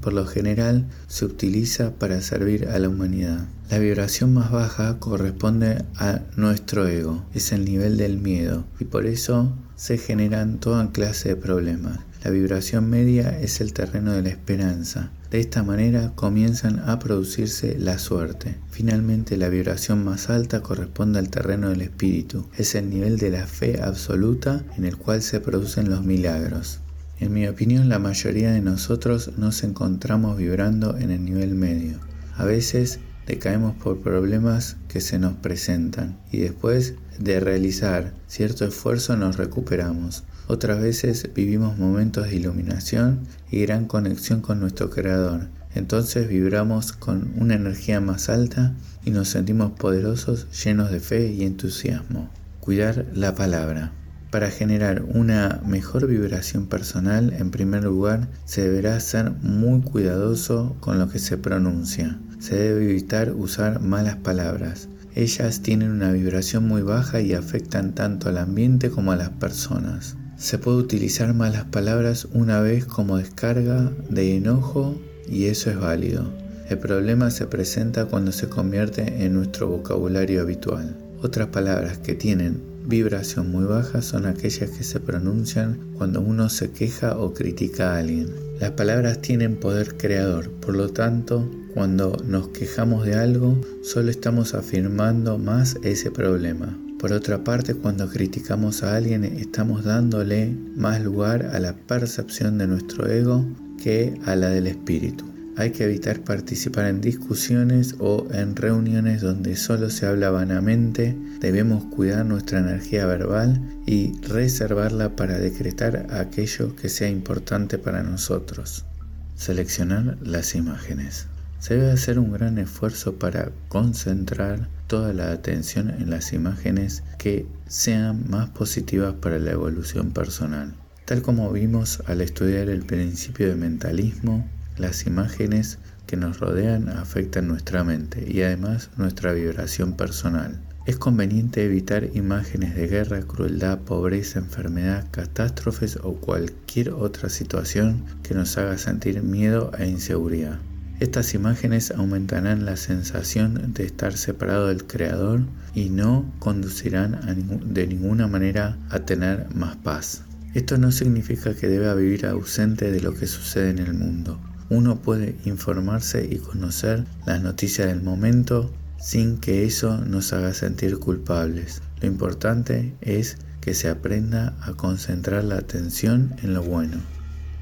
Por 0.00 0.12
lo 0.12 0.26
general 0.26 0.88
se 1.08 1.24
utiliza 1.24 1.94
para 1.94 2.20
servir 2.20 2.68
a 2.68 2.78
la 2.78 2.88
humanidad. 2.88 3.46
La 3.70 3.78
vibración 3.78 4.34
más 4.34 4.52
baja 4.52 4.98
corresponde 4.98 5.84
a 5.96 6.20
nuestro 6.36 6.86
ego, 6.86 7.24
es 7.34 7.52
el 7.52 7.64
nivel 7.64 7.96
del 7.96 8.18
miedo 8.18 8.64
y 8.78 8.84
por 8.84 9.06
eso 9.06 9.52
se 9.76 9.98
generan 9.98 10.58
toda 10.60 10.92
clase 10.92 11.30
de 11.30 11.36
problemas. 11.36 12.00
La 12.22 12.30
vibración 12.30 12.88
media 12.88 13.40
es 13.40 13.60
el 13.60 13.72
terreno 13.72 14.12
de 14.12 14.22
la 14.22 14.28
esperanza. 14.28 15.10
De 15.32 15.40
esta 15.40 15.64
manera 15.64 16.12
comienzan 16.14 16.78
a 16.88 16.98
producirse 16.98 17.76
la 17.78 17.98
suerte. 17.98 18.58
Finalmente 18.70 19.36
la 19.36 19.48
vibración 19.48 20.04
más 20.04 20.28
alta 20.28 20.60
corresponde 20.60 21.18
al 21.18 21.30
terreno 21.30 21.70
del 21.70 21.80
espíritu. 21.80 22.46
Es 22.56 22.74
el 22.76 22.90
nivel 22.90 23.16
de 23.16 23.30
la 23.30 23.46
fe 23.46 23.80
absoluta 23.82 24.62
en 24.76 24.84
el 24.84 24.98
cual 24.98 25.22
se 25.22 25.40
producen 25.40 25.90
los 25.90 26.04
milagros. 26.04 26.81
En 27.22 27.32
mi 27.32 27.46
opinión 27.46 27.88
la 27.88 28.00
mayoría 28.00 28.50
de 28.50 28.60
nosotros 28.60 29.30
nos 29.38 29.62
encontramos 29.62 30.36
vibrando 30.36 30.98
en 30.98 31.12
el 31.12 31.24
nivel 31.24 31.54
medio. 31.54 32.00
A 32.36 32.44
veces 32.44 32.98
decaemos 33.28 33.76
por 33.76 34.00
problemas 34.00 34.76
que 34.88 35.00
se 35.00 35.20
nos 35.20 35.34
presentan 35.34 36.18
y 36.32 36.38
después 36.38 36.94
de 37.20 37.38
realizar 37.38 38.12
cierto 38.26 38.64
esfuerzo 38.64 39.16
nos 39.16 39.36
recuperamos. 39.36 40.24
Otras 40.48 40.82
veces 40.82 41.30
vivimos 41.32 41.78
momentos 41.78 42.28
de 42.28 42.34
iluminación 42.34 43.20
y 43.52 43.62
gran 43.62 43.84
conexión 43.84 44.40
con 44.40 44.58
nuestro 44.58 44.90
Creador. 44.90 45.46
Entonces 45.76 46.26
vibramos 46.26 46.92
con 46.92 47.30
una 47.36 47.54
energía 47.54 48.00
más 48.00 48.30
alta 48.30 48.74
y 49.04 49.12
nos 49.12 49.28
sentimos 49.28 49.70
poderosos, 49.78 50.48
llenos 50.64 50.90
de 50.90 50.98
fe 50.98 51.32
y 51.32 51.44
entusiasmo. 51.44 52.28
Cuidar 52.58 53.06
la 53.14 53.36
palabra. 53.36 53.92
Para 54.32 54.50
generar 54.50 55.04
una 55.06 55.60
mejor 55.66 56.06
vibración 56.06 56.66
personal, 56.66 57.34
en 57.38 57.50
primer 57.50 57.84
lugar, 57.84 58.30
se 58.46 58.62
deberá 58.62 58.98
ser 58.98 59.30
muy 59.42 59.82
cuidadoso 59.82 60.74
con 60.80 60.98
lo 60.98 61.10
que 61.10 61.18
se 61.18 61.36
pronuncia. 61.36 62.18
Se 62.38 62.56
debe 62.56 62.84
evitar 62.84 63.34
usar 63.34 63.80
malas 63.80 64.16
palabras. 64.16 64.88
Ellas 65.14 65.60
tienen 65.60 65.90
una 65.90 66.12
vibración 66.12 66.66
muy 66.66 66.80
baja 66.80 67.20
y 67.20 67.34
afectan 67.34 67.94
tanto 67.94 68.30
al 68.30 68.38
ambiente 68.38 68.88
como 68.88 69.12
a 69.12 69.16
las 69.16 69.28
personas. 69.28 70.16
Se 70.38 70.56
puede 70.56 70.78
utilizar 70.78 71.34
malas 71.34 71.64
palabras 71.64 72.26
una 72.32 72.60
vez 72.60 72.86
como 72.86 73.18
descarga 73.18 73.92
de 74.08 74.34
enojo 74.34 74.98
y 75.28 75.44
eso 75.44 75.68
es 75.68 75.78
válido. 75.78 76.32
El 76.70 76.78
problema 76.78 77.30
se 77.30 77.44
presenta 77.44 78.06
cuando 78.06 78.32
se 78.32 78.48
convierte 78.48 79.26
en 79.26 79.34
nuestro 79.34 79.68
vocabulario 79.68 80.40
habitual. 80.40 80.96
Otras 81.20 81.48
palabras 81.48 81.98
que 81.98 82.14
tienen 82.14 82.71
vibración 82.86 83.50
muy 83.50 83.64
baja 83.64 84.02
son 84.02 84.26
aquellas 84.26 84.70
que 84.70 84.84
se 84.84 85.00
pronuncian 85.00 85.78
cuando 85.94 86.20
uno 86.20 86.48
se 86.48 86.70
queja 86.70 87.18
o 87.18 87.32
critica 87.32 87.94
a 87.94 87.98
alguien. 87.98 88.28
Las 88.60 88.72
palabras 88.72 89.20
tienen 89.20 89.56
poder 89.56 89.96
creador, 89.96 90.50
por 90.50 90.76
lo 90.76 90.90
tanto, 90.90 91.50
cuando 91.74 92.16
nos 92.26 92.48
quejamos 92.48 93.04
de 93.06 93.14
algo, 93.14 93.60
solo 93.82 94.10
estamos 94.10 94.54
afirmando 94.54 95.38
más 95.38 95.78
ese 95.82 96.10
problema. 96.10 96.78
Por 96.98 97.12
otra 97.12 97.42
parte, 97.42 97.74
cuando 97.74 98.08
criticamos 98.08 98.82
a 98.82 98.94
alguien 98.94 99.24
estamos 99.24 99.84
dándole 99.84 100.54
más 100.76 101.00
lugar 101.02 101.50
a 101.52 101.58
la 101.58 101.74
percepción 101.74 102.58
de 102.58 102.68
nuestro 102.68 103.08
ego 103.08 103.44
que 103.82 104.14
a 104.24 104.36
la 104.36 104.50
del 104.50 104.68
espíritu. 104.68 105.31
Hay 105.54 105.72
que 105.72 105.84
evitar 105.84 106.20
participar 106.20 106.86
en 106.86 107.02
discusiones 107.02 107.96
o 107.98 108.26
en 108.32 108.56
reuniones 108.56 109.20
donde 109.20 109.56
solo 109.56 109.90
se 109.90 110.06
habla 110.06 110.30
vanamente. 110.30 111.14
Debemos 111.40 111.84
cuidar 111.84 112.24
nuestra 112.24 112.60
energía 112.60 113.04
verbal 113.04 113.60
y 113.86 114.18
reservarla 114.22 115.14
para 115.14 115.38
decretar 115.38 116.06
aquello 116.10 116.74
que 116.74 116.88
sea 116.88 117.10
importante 117.10 117.76
para 117.76 118.02
nosotros. 118.02 118.86
Seleccionar 119.34 120.16
las 120.22 120.54
imágenes. 120.54 121.26
Se 121.58 121.76
debe 121.76 121.92
hacer 121.92 122.18
un 122.18 122.32
gran 122.32 122.56
esfuerzo 122.58 123.18
para 123.18 123.52
concentrar 123.68 124.68
toda 124.86 125.12
la 125.12 125.32
atención 125.32 125.90
en 125.90 126.08
las 126.08 126.32
imágenes 126.32 127.04
que 127.18 127.46
sean 127.68 128.28
más 128.30 128.48
positivas 128.48 129.14
para 129.20 129.38
la 129.38 129.52
evolución 129.52 130.12
personal. 130.12 130.74
Tal 131.04 131.20
como 131.20 131.52
vimos 131.52 132.02
al 132.06 132.22
estudiar 132.22 132.70
el 132.70 132.86
principio 132.86 133.48
de 133.48 133.56
mentalismo, 133.56 134.48
las 134.76 135.06
imágenes 135.06 135.78
que 136.06 136.16
nos 136.16 136.40
rodean 136.40 136.88
afectan 136.88 137.48
nuestra 137.48 137.84
mente 137.84 138.30
y 138.30 138.42
además 138.42 138.90
nuestra 138.96 139.32
vibración 139.32 139.94
personal. 139.94 140.60
Es 140.84 140.96
conveniente 140.96 141.64
evitar 141.64 142.08
imágenes 142.12 142.74
de 142.74 142.88
guerra, 142.88 143.22
crueldad, 143.22 143.78
pobreza, 143.78 144.40
enfermedad, 144.40 145.06
catástrofes 145.12 145.96
o 146.02 146.14
cualquier 146.14 146.90
otra 146.90 147.28
situación 147.28 148.04
que 148.24 148.34
nos 148.34 148.58
haga 148.58 148.76
sentir 148.78 149.22
miedo 149.22 149.70
e 149.78 149.86
inseguridad. 149.86 150.58
Estas 150.98 151.34
imágenes 151.34 151.92
aumentarán 151.92 152.64
la 152.64 152.76
sensación 152.76 153.72
de 153.74 153.84
estar 153.84 154.16
separado 154.16 154.68
del 154.68 154.84
Creador 154.84 155.42
y 155.74 155.90
no 155.90 156.30
conducirán 156.40 157.18
de 157.64 157.86
ninguna 157.86 158.26
manera 158.26 158.76
a 158.90 159.00
tener 159.00 159.54
más 159.54 159.76
paz. 159.76 160.24
Esto 160.54 160.78
no 160.78 160.92
significa 160.92 161.54
que 161.54 161.68
deba 161.68 161.94
vivir 161.94 162.26
ausente 162.26 162.90
de 162.90 163.00
lo 163.00 163.14
que 163.14 163.26
sucede 163.26 163.70
en 163.70 163.78
el 163.78 163.94
mundo. 163.94 164.38
Uno 164.74 165.02
puede 165.02 165.36
informarse 165.44 166.26
y 166.30 166.38
conocer 166.38 167.04
las 167.26 167.42
noticias 167.42 167.88
del 167.88 168.02
momento 168.02 168.72
sin 168.98 169.36
que 169.36 169.66
eso 169.66 169.98
nos 169.98 170.32
haga 170.32 170.54
sentir 170.54 170.98
culpables. 170.98 171.82
Lo 172.00 172.08
importante 172.08 172.94
es 173.02 173.36
que 173.60 173.74
se 173.74 173.90
aprenda 173.90 174.56
a 174.62 174.72
concentrar 174.72 175.44
la 175.44 175.56
atención 175.56 176.34
en 176.42 176.54
lo 176.54 176.62
bueno. 176.62 176.96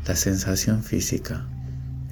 La 0.07 0.15
sensación 0.15 0.85
física. 0.85 1.45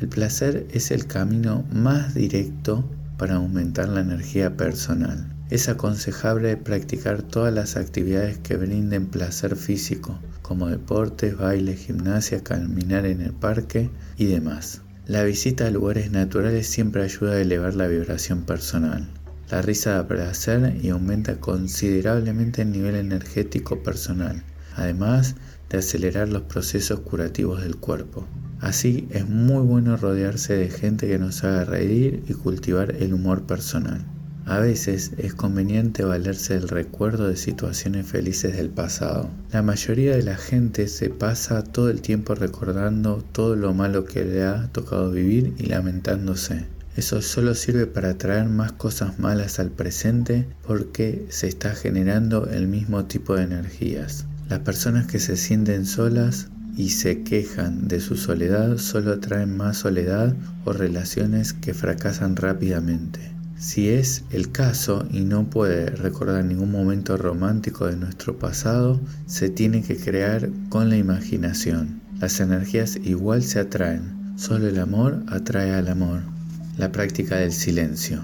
El 0.01 0.09
placer 0.09 0.67
es 0.73 0.91
el 0.91 1.07
camino 1.07 1.65
más 1.73 2.15
directo 2.15 2.85
para 3.19 3.37
aumentar 3.37 3.89
la 3.89 4.01
energía 4.01 4.57
personal. 4.57 5.33
Es 5.49 5.69
aconsejable 5.69 6.57
practicar 6.57 7.23
todas 7.23 7.55
las 7.55 7.77
actividades 7.77 8.39
que 8.39 8.57
brinden 8.57 9.07
placer 9.07 9.55
físico, 9.55 10.19
como 10.43 10.67
deportes, 10.67 11.39
baile, 11.39 11.77
gimnasia, 11.77 12.43
caminar 12.43 13.07
en 13.07 13.21
el 13.21 13.33
parque 13.33 13.91
y 14.17 14.25
demás. 14.25 14.83
La 15.09 15.25
visita 15.25 15.67
a 15.67 15.71
lugares 15.71 16.11
naturales 16.11 16.67
siempre 16.67 17.03
ayuda 17.03 17.33
a 17.33 17.41
elevar 17.41 17.75
la 17.75 17.87
vibración 17.87 18.43
personal. 18.43 19.09
La 19.51 19.63
risa 19.63 19.93
da 19.93 20.07
placer 20.07 20.77
y 20.83 20.91
aumenta 20.91 21.41
considerablemente 21.41 22.61
el 22.61 22.73
nivel 22.73 22.95
energético 22.95 23.83
personal, 23.83 24.43
además 24.77 25.37
de 25.71 25.79
acelerar 25.79 26.29
los 26.29 26.43
procesos 26.43 27.01
curativos 27.01 27.63
del 27.63 27.77
cuerpo. 27.77 28.27
Así 28.61 29.09
es 29.11 29.27
muy 29.27 29.65
bueno 29.65 29.97
rodearse 29.97 30.55
de 30.55 30.69
gente 30.69 31.09
que 31.09 31.19
nos 31.19 31.43
haga 31.43 31.65
reír 31.65 32.23
y 32.29 32.35
cultivar 32.35 32.95
el 33.01 33.15
humor 33.15 33.47
personal. 33.47 34.05
A 34.49 34.61
veces 34.61 35.13
es 35.19 35.35
conveniente 35.35 36.05
valerse 36.05 36.55
del 36.55 36.71
recuerdo 36.71 37.29
de 37.29 37.37
situaciones 37.37 38.07
felices 38.07 38.57
del 38.57 38.71
pasado. 38.71 39.29
La 39.53 39.61
mayoría 39.61 40.17
de 40.17 40.23
la 40.23 40.39
gente 40.39 40.89
se 40.89 41.11
pasa 41.11 41.63
todo 41.63 41.91
el 41.91 42.01
tiempo 42.01 42.35
recordando 42.35 43.23
todo 43.33 43.57
lo 43.57 43.75
malo 43.75 44.07
que 44.07 44.25
le 44.25 44.45
ha 44.45 44.69
tocado 44.73 45.11
vivir 45.11 45.53
y 45.59 45.67
lamentándose. 45.67 46.65
Eso 46.97 47.21
solo 47.21 47.55
sirve 47.55 47.87
para 47.87 48.17
traer 48.17 48.47
más 48.47 48.73
cosas 48.73 49.19
malas 49.19 49.59
al 49.59 49.71
presente 49.71 50.47
porque 50.67 51.27
se 51.29 51.47
está 51.47 51.75
generando 51.75 52.47
el 52.47 52.69
mismo 52.69 53.05
tipo 53.05 53.37
de 53.37 53.43
energías. 53.43 54.25
Las 54.49 54.61
personas 54.61 55.07
que 55.07 55.19
se 55.19 55.37
sienten 55.37 55.85
solas 55.85 56.49
y 56.75 56.89
se 56.89 57.23
quejan 57.23 57.87
de 57.87 58.01
su 58.01 58.17
soledad 58.17 58.79
solo 58.79 59.21
traen 59.21 59.55
más 59.55 59.77
soledad 59.77 60.35
o 60.65 60.73
relaciones 60.73 61.53
que 61.53 61.75
fracasan 61.75 62.35
rápidamente. 62.35 63.38
Si 63.59 63.89
es 63.89 64.25
el 64.31 64.53
caso 64.53 65.07
y 65.11 65.23
no 65.23 65.51
puede 65.51 65.87
recordar 65.87 66.45
ningún 66.45 66.71
momento 66.71 67.17
romántico 67.17 67.87
de 67.87 67.97
nuestro 67.97 68.39
pasado, 68.39 69.01
se 69.27 69.51
tiene 69.51 69.83
que 69.83 69.97
crear 69.97 70.49
con 70.69 70.89
la 70.89 70.97
imaginación. 70.97 72.01
Las 72.21 72.39
energías 72.39 72.97
igual 73.03 73.43
se 73.43 73.59
atraen, 73.59 74.35
solo 74.37 74.69
el 74.69 74.79
amor 74.79 75.25
atrae 75.27 75.75
al 75.75 75.89
amor. 75.89 76.23
La 76.77 76.93
práctica 76.93 77.37
del 77.37 77.53
silencio. 77.53 78.23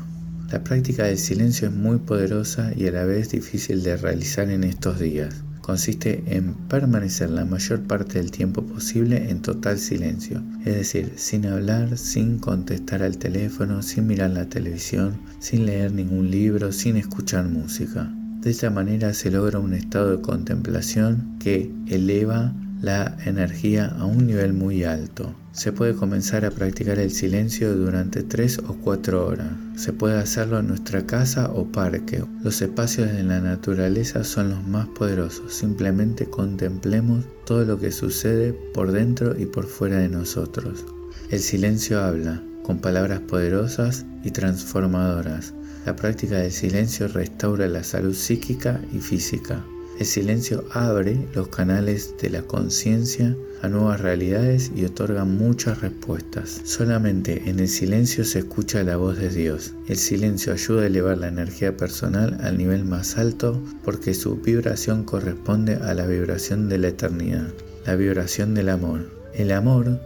La 0.51 0.63
práctica 0.63 1.05
del 1.05 1.19
silencio 1.19 1.69
es 1.69 1.75
muy 1.75 1.99
poderosa 1.99 2.73
y 2.77 2.87
a 2.87 2.93
la 2.93 3.05
vez 3.05 3.31
difícil 3.31 3.83
de 3.83 3.97
realizar 3.97 4.51
en 4.51 4.63
estos 4.63 5.01
días 5.01 5.44
consiste 5.65 6.23
en 6.27 6.53
permanecer 6.69 7.31
la 7.31 7.47
mayor 7.47 7.85
parte 7.85 8.19
del 8.19 8.31
tiempo 8.31 8.67
posible 8.67 9.31
en 9.31 9.41
total 9.41 9.79
silencio, 9.79 10.43
es 10.63 10.75
decir, 10.75 11.15
sin 11.17 11.47
hablar, 11.47 11.97
sin 11.97 12.39
contestar 12.39 13.03
al 13.03 13.17
teléfono, 13.17 13.81
sin 13.81 14.07
mirar 14.07 14.33
la 14.33 14.47
televisión, 14.47 15.19
sin 15.39 15.65
leer 15.65 15.91
ningún 15.91 16.31
libro, 16.31 16.71
sin 16.71 16.99
escuchar 16.99 17.49
música. 17.49 18.13
De 18.43 18.51
esta 18.51 18.69
manera 18.69 19.15
se 19.15 19.31
logra 19.31 19.59
un 19.59 19.73
estado 19.73 20.19
de 20.19 20.23
contemplación 20.23 21.39
que 21.39 21.73
eleva 21.87 22.53
la 22.85 23.17
energía 23.25 23.87
a 23.87 24.05
un 24.05 24.27
nivel 24.27 24.53
muy 24.53 24.85
alto. 24.85 25.35
Se 25.53 25.73
puede 25.73 25.95
comenzar 25.95 26.45
a 26.45 26.51
practicar 26.51 26.99
el 26.99 27.11
silencio 27.11 27.75
durante 27.75 28.23
3 28.23 28.59
o 28.69 28.75
4 28.75 29.27
horas. 29.27 29.53
Se 29.77 29.93
puede 29.93 30.19
hacerlo 30.19 30.59
en 30.59 30.69
nuestra 30.69 31.07
casa 31.07 31.51
o 31.51 31.65
parque. 31.65 32.23
Los 32.43 32.61
espacios 32.61 33.11
de 33.11 33.23
la 33.23 33.41
naturaleza 33.41 34.23
son 34.23 34.51
los 34.51 34.67
más 34.67 34.87
poderosos. 34.89 35.55
Simplemente 35.55 36.27
contemplemos 36.27 37.25
todo 37.47 37.65
lo 37.65 37.79
que 37.79 37.91
sucede 37.91 38.53
por 38.53 38.93
dentro 38.93 39.39
y 39.41 39.47
por 39.47 39.67
fuera 39.67 39.97
de 39.99 40.09
nosotros. 40.09 40.85
El 41.31 41.41
silencio 41.41 42.03
habla 42.03 42.43
con 42.65 42.79
palabras 42.79 43.21
poderosas 43.21 44.05
y 44.25 44.31
transformadoras. 44.31 45.55
La 45.87 45.97
práctica 45.97 46.37
del 46.37 46.53
silencio 46.53 47.09
restaura 47.09 47.67
la 47.69 47.85
salud 47.85 48.15
psíquica 48.15 48.81
y 48.93 48.99
física. 48.99 49.65
El 49.99 50.07
silencio 50.07 50.65
abre 50.73 51.17
los 51.35 51.49
canales 51.49 52.15
de 52.21 52.29
la 52.29 52.43
conciencia 52.43 53.37
a 53.63 53.69
nuevas 53.69 54.01
realidades 54.01 54.73
y 54.75 54.85
otorga 54.85 55.25
muchas 55.25 55.81
respuestas. 55.83 56.61
Solamente 56.65 57.49
en 57.49 57.61
el 57.61 57.69
silencio 57.69 58.25
se 58.25 58.41
escucha 58.41 58.83
la 58.83 58.97
voz 58.97 59.17
de 59.19 59.29
Dios. 59.29 59.73
El 59.87 59.97
silencio 59.97 60.53
ayuda 60.53 60.83
a 60.83 60.87
elevar 60.87 61.19
la 61.19 61.29
energía 61.29 61.77
personal 61.77 62.37
al 62.43 62.59
nivel 62.59 62.85
más 62.85 63.17
alto 63.19 63.63
porque 63.85 64.15
su 64.15 64.37
vibración 64.37 65.05
corresponde 65.05 65.77
a 65.77 65.95
la 65.95 66.07
vibración 66.07 66.69
de 66.69 66.79
la 66.79 66.89
eternidad, 66.89 67.47
la 67.87 67.95
vibración 67.95 68.55
del 68.55 68.71
amor. 68.71 69.09
El 69.33 69.53
amor 69.53 70.01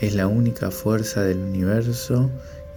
es 0.00 0.14
la 0.14 0.28
única 0.28 0.70
fuerza 0.70 1.22
del 1.22 1.38
universo 1.38 2.30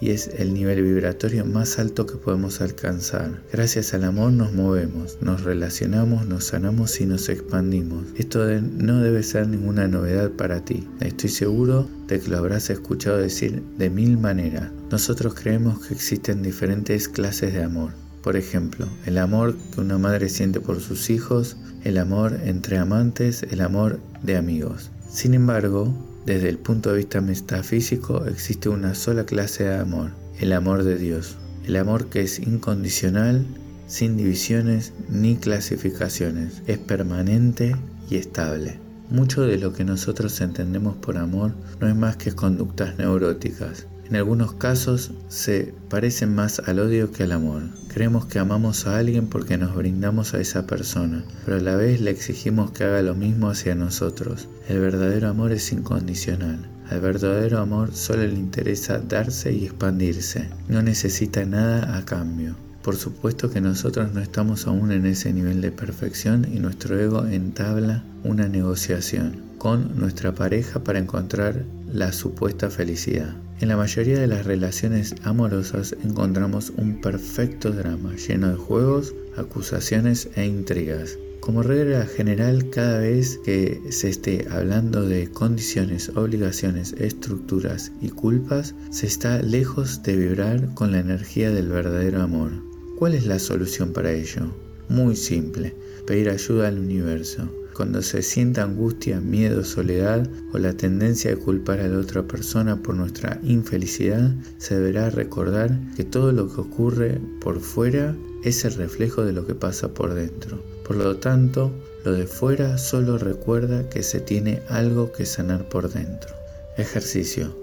y 0.05 0.11
es 0.11 0.29
el 0.37 0.53
nivel 0.53 0.83
vibratorio 0.83 1.45
más 1.45 1.79
alto 1.79 2.05
que 2.05 2.17
podemos 2.17 2.61
alcanzar. 2.61 3.41
Gracias 3.51 3.95
al 3.95 4.03
amor 4.03 4.31
nos 4.33 4.53
movemos, 4.53 5.17
nos 5.19 5.43
relacionamos, 5.43 6.27
nos 6.27 6.45
sanamos 6.45 7.01
y 7.01 7.07
nos 7.07 7.27
expandimos. 7.27 8.05
Esto 8.15 8.45
no 8.61 8.99
debe 8.99 9.23
ser 9.23 9.47
ninguna 9.47 9.87
novedad 9.87 10.29
para 10.29 10.63
ti. 10.63 10.87
Estoy 10.99 11.31
seguro 11.31 11.89
de 12.07 12.19
que 12.19 12.29
lo 12.29 12.37
habrás 12.37 12.69
escuchado 12.69 13.17
decir 13.17 13.63
de 13.79 13.89
mil 13.89 14.19
maneras. 14.19 14.71
Nosotros 14.91 15.33
creemos 15.33 15.79
que 15.87 15.95
existen 15.95 16.43
diferentes 16.43 17.09
clases 17.09 17.55
de 17.55 17.63
amor. 17.63 17.89
Por 18.21 18.37
ejemplo, 18.37 18.87
el 19.07 19.17
amor 19.17 19.55
que 19.73 19.81
una 19.81 19.97
madre 19.97 20.29
siente 20.29 20.59
por 20.59 20.81
sus 20.81 21.09
hijos, 21.09 21.57
el 21.83 21.97
amor 21.97 22.39
entre 22.43 22.77
amantes, 22.77 23.41
el 23.41 23.59
amor 23.59 23.99
de 24.21 24.37
amigos. 24.37 24.91
Sin 25.09 25.33
embargo, 25.33 25.91
desde 26.25 26.49
el 26.49 26.57
punto 26.57 26.91
de 26.91 26.97
vista 26.97 27.21
metafísico 27.21 28.25
existe 28.25 28.69
una 28.69 28.95
sola 28.95 29.25
clase 29.25 29.65
de 29.65 29.75
amor, 29.75 30.11
el 30.39 30.53
amor 30.53 30.83
de 30.83 30.97
Dios, 30.97 31.37
el 31.65 31.75
amor 31.75 32.07
que 32.07 32.21
es 32.21 32.39
incondicional, 32.39 33.45
sin 33.87 34.17
divisiones 34.17 34.93
ni 35.09 35.35
clasificaciones, 35.35 36.61
es 36.67 36.79
permanente 36.79 37.75
y 38.09 38.15
estable. 38.15 38.79
Mucho 39.09 39.43
de 39.43 39.57
lo 39.57 39.73
que 39.73 39.83
nosotros 39.83 40.41
entendemos 40.41 40.95
por 40.95 41.17
amor 41.17 41.53
no 41.79 41.87
es 41.87 41.95
más 41.95 42.17
que 42.17 42.31
conductas 42.31 42.97
neuróticas, 42.97 43.85
en 44.07 44.17
algunos 44.17 44.53
casos 44.53 45.11
se 45.29 45.73
parecen 45.89 46.35
más 46.35 46.59
al 46.59 46.77
odio 46.77 47.11
que 47.11 47.23
al 47.23 47.31
amor. 47.31 47.63
Creemos 47.87 48.27
que 48.27 48.37
amamos 48.37 48.85
a 48.85 48.99
alguien 48.99 49.25
porque 49.25 49.57
nos 49.57 49.75
brindamos 49.75 50.35
a 50.35 50.39
esa 50.39 50.67
persona, 50.67 51.25
pero 51.43 51.57
a 51.57 51.61
la 51.61 51.75
vez 51.75 52.01
le 52.01 52.11
exigimos 52.11 52.69
que 52.69 52.83
haga 52.83 53.01
lo 53.01 53.15
mismo 53.15 53.49
hacia 53.49 53.73
nosotros. 53.73 54.47
El 54.67 54.79
verdadero 54.79 55.29
amor 55.29 55.51
es 55.51 55.71
incondicional. 55.71 56.67
Al 56.89 56.99
verdadero 56.99 57.59
amor 57.59 57.93
solo 57.93 58.25
le 58.25 58.33
interesa 58.33 58.97
darse 58.97 59.53
y 59.53 59.65
expandirse. 59.65 60.49
No 60.67 60.81
necesita 60.81 61.45
nada 61.45 61.97
a 61.97 62.03
cambio. 62.03 62.55
Por 62.81 62.95
supuesto 62.95 63.49
que 63.49 63.61
nosotros 63.61 64.13
no 64.13 64.21
estamos 64.21 64.65
aún 64.65 64.91
en 64.91 65.05
ese 65.05 65.33
nivel 65.33 65.61
de 65.61 65.71
perfección 65.71 66.47
y 66.51 66.59
nuestro 66.59 66.99
ego 66.99 67.25
entabla 67.25 68.03
una 68.23 68.47
negociación 68.47 69.41
con 69.59 69.99
nuestra 69.99 70.33
pareja 70.33 70.83
para 70.83 70.99
encontrar 70.99 71.63
la 71.91 72.11
supuesta 72.11 72.69
felicidad. 72.69 73.35
En 73.59 73.69
la 73.69 73.77
mayoría 73.77 74.19
de 74.19 74.27
las 74.27 74.45
relaciones 74.45 75.15
amorosas 75.23 75.95
encontramos 76.03 76.73
un 76.75 77.01
perfecto 77.01 77.71
drama 77.71 78.15
lleno 78.15 78.49
de 78.49 78.57
juegos, 78.57 79.13
acusaciones 79.37 80.29
e 80.35 80.45
intrigas. 80.45 81.17
Como 81.45 81.61
regla 81.61 82.07
general, 82.07 82.71
cada 82.71 82.97
vez 82.97 83.37
que 83.45 83.79
se 83.91 84.09
esté 84.09 84.47
hablando 84.49 85.07
de 85.07 85.29
condiciones, 85.29 86.09
obligaciones, 86.15 86.93
estructuras 86.97 87.91
y 88.01 88.09
culpas, 88.09 88.73
se 88.89 89.05
está 89.05 89.43
lejos 89.43 90.01
de 90.01 90.15
vibrar 90.15 90.73
con 90.73 90.91
la 90.91 91.01
energía 91.01 91.51
del 91.51 91.67
verdadero 91.67 92.23
amor. 92.23 92.49
¿Cuál 92.97 93.13
es 93.13 93.27
la 93.27 93.37
solución 93.37 93.93
para 93.93 94.11
ello? 94.11 94.55
Muy 94.89 95.15
simple, 95.15 95.75
pedir 96.07 96.31
ayuda 96.31 96.67
al 96.67 96.79
universo. 96.79 97.47
Cuando 97.75 98.01
se 98.01 98.23
sienta 98.23 98.63
angustia, 98.63 99.21
miedo, 99.21 99.63
soledad 99.63 100.27
o 100.51 100.57
la 100.57 100.73
tendencia 100.73 101.29
de 101.29 101.37
culpar 101.37 101.79
a 101.79 101.87
la 101.87 101.99
otra 101.99 102.23
persona 102.23 102.81
por 102.81 102.95
nuestra 102.95 103.39
infelicidad, 103.43 104.33
se 104.57 104.79
deberá 104.79 105.11
recordar 105.11 105.79
que 105.95 106.05
todo 106.05 106.31
lo 106.31 106.51
que 106.51 106.61
ocurre 106.61 107.21
por 107.39 107.59
fuera 107.59 108.15
es 108.43 108.65
el 108.65 108.73
reflejo 108.73 109.23
de 109.23 109.33
lo 109.33 109.45
que 109.45 109.53
pasa 109.53 109.93
por 109.93 110.15
dentro. 110.15 110.74
Por 110.85 110.97
lo 110.97 111.17
tanto, 111.17 111.71
lo 112.03 112.13
de 112.13 112.27
fuera 112.27 112.77
solo 112.77 113.17
recuerda 113.17 113.89
que 113.89 114.03
se 114.03 114.19
tiene 114.19 114.61
algo 114.69 115.11
que 115.11 115.25
sanar 115.25 115.67
por 115.67 115.91
dentro. 115.91 116.35
Ejercicio. 116.77 117.55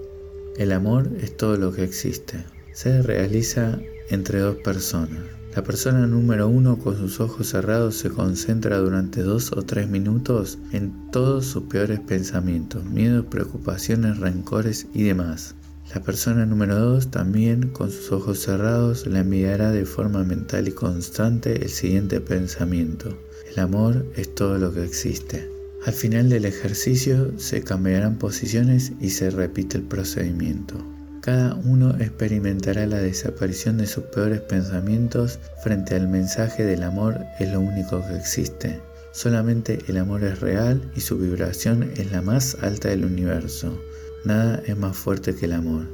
El 0.57 0.73
amor 0.73 1.09
es 1.21 1.37
todo 1.37 1.55
lo 1.55 1.71
que 1.71 1.83
existe. 1.83 2.43
Se 2.73 3.01
realiza 3.01 3.79
entre 4.09 4.39
dos 4.39 4.57
personas. 4.57 5.21
La 5.55 5.63
persona 5.63 6.05
número 6.07 6.49
uno 6.49 6.77
con 6.79 6.97
sus 6.97 7.21
ojos 7.21 7.47
cerrados 7.47 7.95
se 7.95 8.09
concentra 8.09 8.79
durante 8.79 9.21
dos 9.21 9.51
o 9.53 9.61
tres 9.61 9.87
minutos 9.87 10.57
en 10.71 11.11
todos 11.11 11.45
sus 11.45 11.63
peores 11.63 11.99
pensamientos, 12.01 12.83
miedos, 12.83 13.27
preocupaciones, 13.27 14.17
rencores 14.17 14.87
y 14.93 15.03
demás. 15.03 15.55
La 15.93 16.01
persona 16.01 16.43
número 16.47 16.79
2 16.79 17.11
también 17.11 17.69
con 17.69 17.91
sus 17.91 18.11
ojos 18.11 18.39
cerrados 18.39 19.05
le 19.05 19.19
enviará 19.19 19.69
de 19.69 19.85
forma 19.85 20.23
mental 20.23 20.67
y 20.67 20.71
constante 20.71 21.61
el 21.61 21.69
siguiente 21.69 22.19
pensamiento. 22.19 23.15
El 23.51 23.59
amor 23.59 24.03
es 24.15 24.33
todo 24.33 24.57
lo 24.57 24.73
que 24.73 24.83
existe. 24.83 25.47
Al 25.85 25.93
final 25.93 26.29
del 26.29 26.45
ejercicio 26.45 27.37
se 27.37 27.61
cambiarán 27.61 28.17
posiciones 28.17 28.93
y 28.99 29.11
se 29.11 29.29
repite 29.29 29.77
el 29.77 29.83
procedimiento. 29.83 30.83
Cada 31.21 31.53
uno 31.53 31.95
experimentará 31.99 32.87
la 32.87 32.97
desaparición 32.97 33.77
de 33.77 33.85
sus 33.85 34.05
peores 34.05 34.41
pensamientos 34.41 35.37
frente 35.63 35.93
al 35.95 36.07
mensaje 36.07 36.65
del 36.65 36.81
amor 36.81 37.19
es 37.39 37.51
lo 37.51 37.59
único 37.59 38.03
que 38.07 38.17
existe. 38.17 38.79
Solamente 39.11 39.77
el 39.87 39.97
amor 39.97 40.23
es 40.23 40.39
real 40.39 40.81
y 40.95 41.01
su 41.01 41.19
vibración 41.19 41.91
es 41.97 42.11
la 42.11 42.23
más 42.23 42.57
alta 42.63 42.89
del 42.89 43.05
universo. 43.05 43.79
Nada 44.25 44.61
es 44.65 44.77
más 44.77 44.95
fuerte 44.95 45.35
que 45.35 45.45
el 45.45 45.53
amor. 45.53 45.87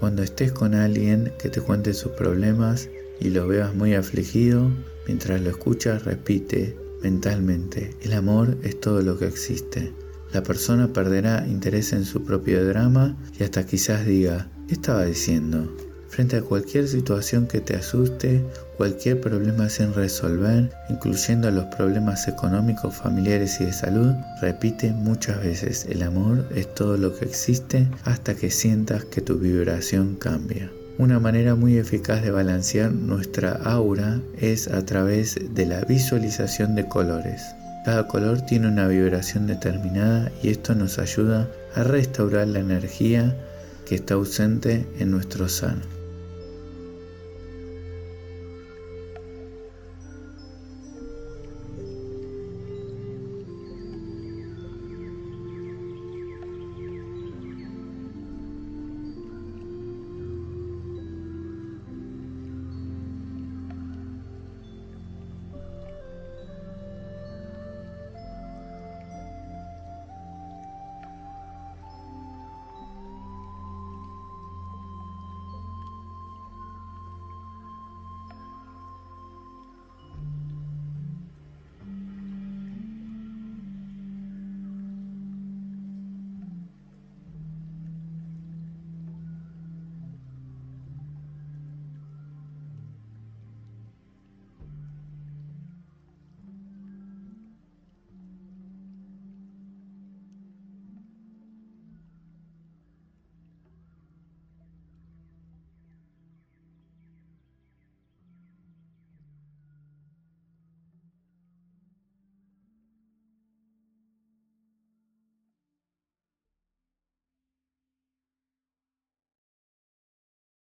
Cuando 0.00 0.22
estés 0.22 0.52
con 0.52 0.74
alguien 0.74 1.32
que 1.38 1.48
te 1.48 1.60
cuente 1.60 1.94
sus 1.94 2.12
problemas 2.12 2.88
y 3.20 3.30
lo 3.30 3.46
veas 3.46 3.74
muy 3.74 3.94
afligido, 3.94 4.70
mientras 5.06 5.40
lo 5.40 5.50
escuchas 5.50 6.04
repite 6.04 6.76
mentalmente, 7.02 7.94
el 8.02 8.12
amor 8.12 8.56
es 8.62 8.80
todo 8.80 9.02
lo 9.02 9.18
que 9.18 9.26
existe. 9.26 9.92
La 10.32 10.42
persona 10.42 10.92
perderá 10.92 11.46
interés 11.46 11.92
en 11.92 12.04
su 12.04 12.24
propio 12.24 12.66
drama 12.66 13.16
y 13.38 13.44
hasta 13.44 13.64
quizás 13.64 14.04
diga, 14.04 14.50
¿Qué 14.66 14.74
estaba 14.74 15.04
diciendo? 15.04 15.72
Frente 16.16 16.38
a 16.38 16.40
cualquier 16.40 16.88
situación 16.88 17.46
que 17.46 17.60
te 17.60 17.76
asuste, 17.76 18.42
cualquier 18.78 19.20
problema 19.20 19.68
sin 19.68 19.92
resolver, 19.92 20.70
incluyendo 20.88 21.50
los 21.50 21.66
problemas 21.66 22.26
económicos, 22.26 22.94
familiares 22.94 23.60
y 23.60 23.66
de 23.66 23.74
salud, 23.74 24.14
repite 24.40 24.92
muchas 24.94 25.44
veces, 25.44 25.84
el 25.90 26.02
amor 26.02 26.48
es 26.54 26.74
todo 26.74 26.96
lo 26.96 27.14
que 27.14 27.26
existe 27.26 27.86
hasta 28.06 28.34
que 28.34 28.50
sientas 28.50 29.04
que 29.04 29.20
tu 29.20 29.36
vibración 29.36 30.16
cambia. 30.16 30.70
Una 30.96 31.20
manera 31.20 31.54
muy 31.54 31.76
eficaz 31.76 32.22
de 32.22 32.30
balancear 32.30 32.92
nuestra 32.92 33.52
aura 33.64 34.18
es 34.40 34.68
a 34.68 34.86
través 34.86 35.38
de 35.54 35.66
la 35.66 35.82
visualización 35.82 36.76
de 36.76 36.88
colores. 36.88 37.42
Cada 37.84 38.08
color 38.08 38.40
tiene 38.40 38.68
una 38.68 38.88
vibración 38.88 39.46
determinada 39.46 40.32
y 40.42 40.48
esto 40.48 40.74
nos 40.74 40.98
ayuda 40.98 41.46
a 41.74 41.82
restaurar 41.82 42.48
la 42.48 42.60
energía 42.60 43.36
que 43.84 43.96
está 43.96 44.14
ausente 44.14 44.86
en 44.98 45.10
nuestro 45.10 45.46
sano. 45.50 45.95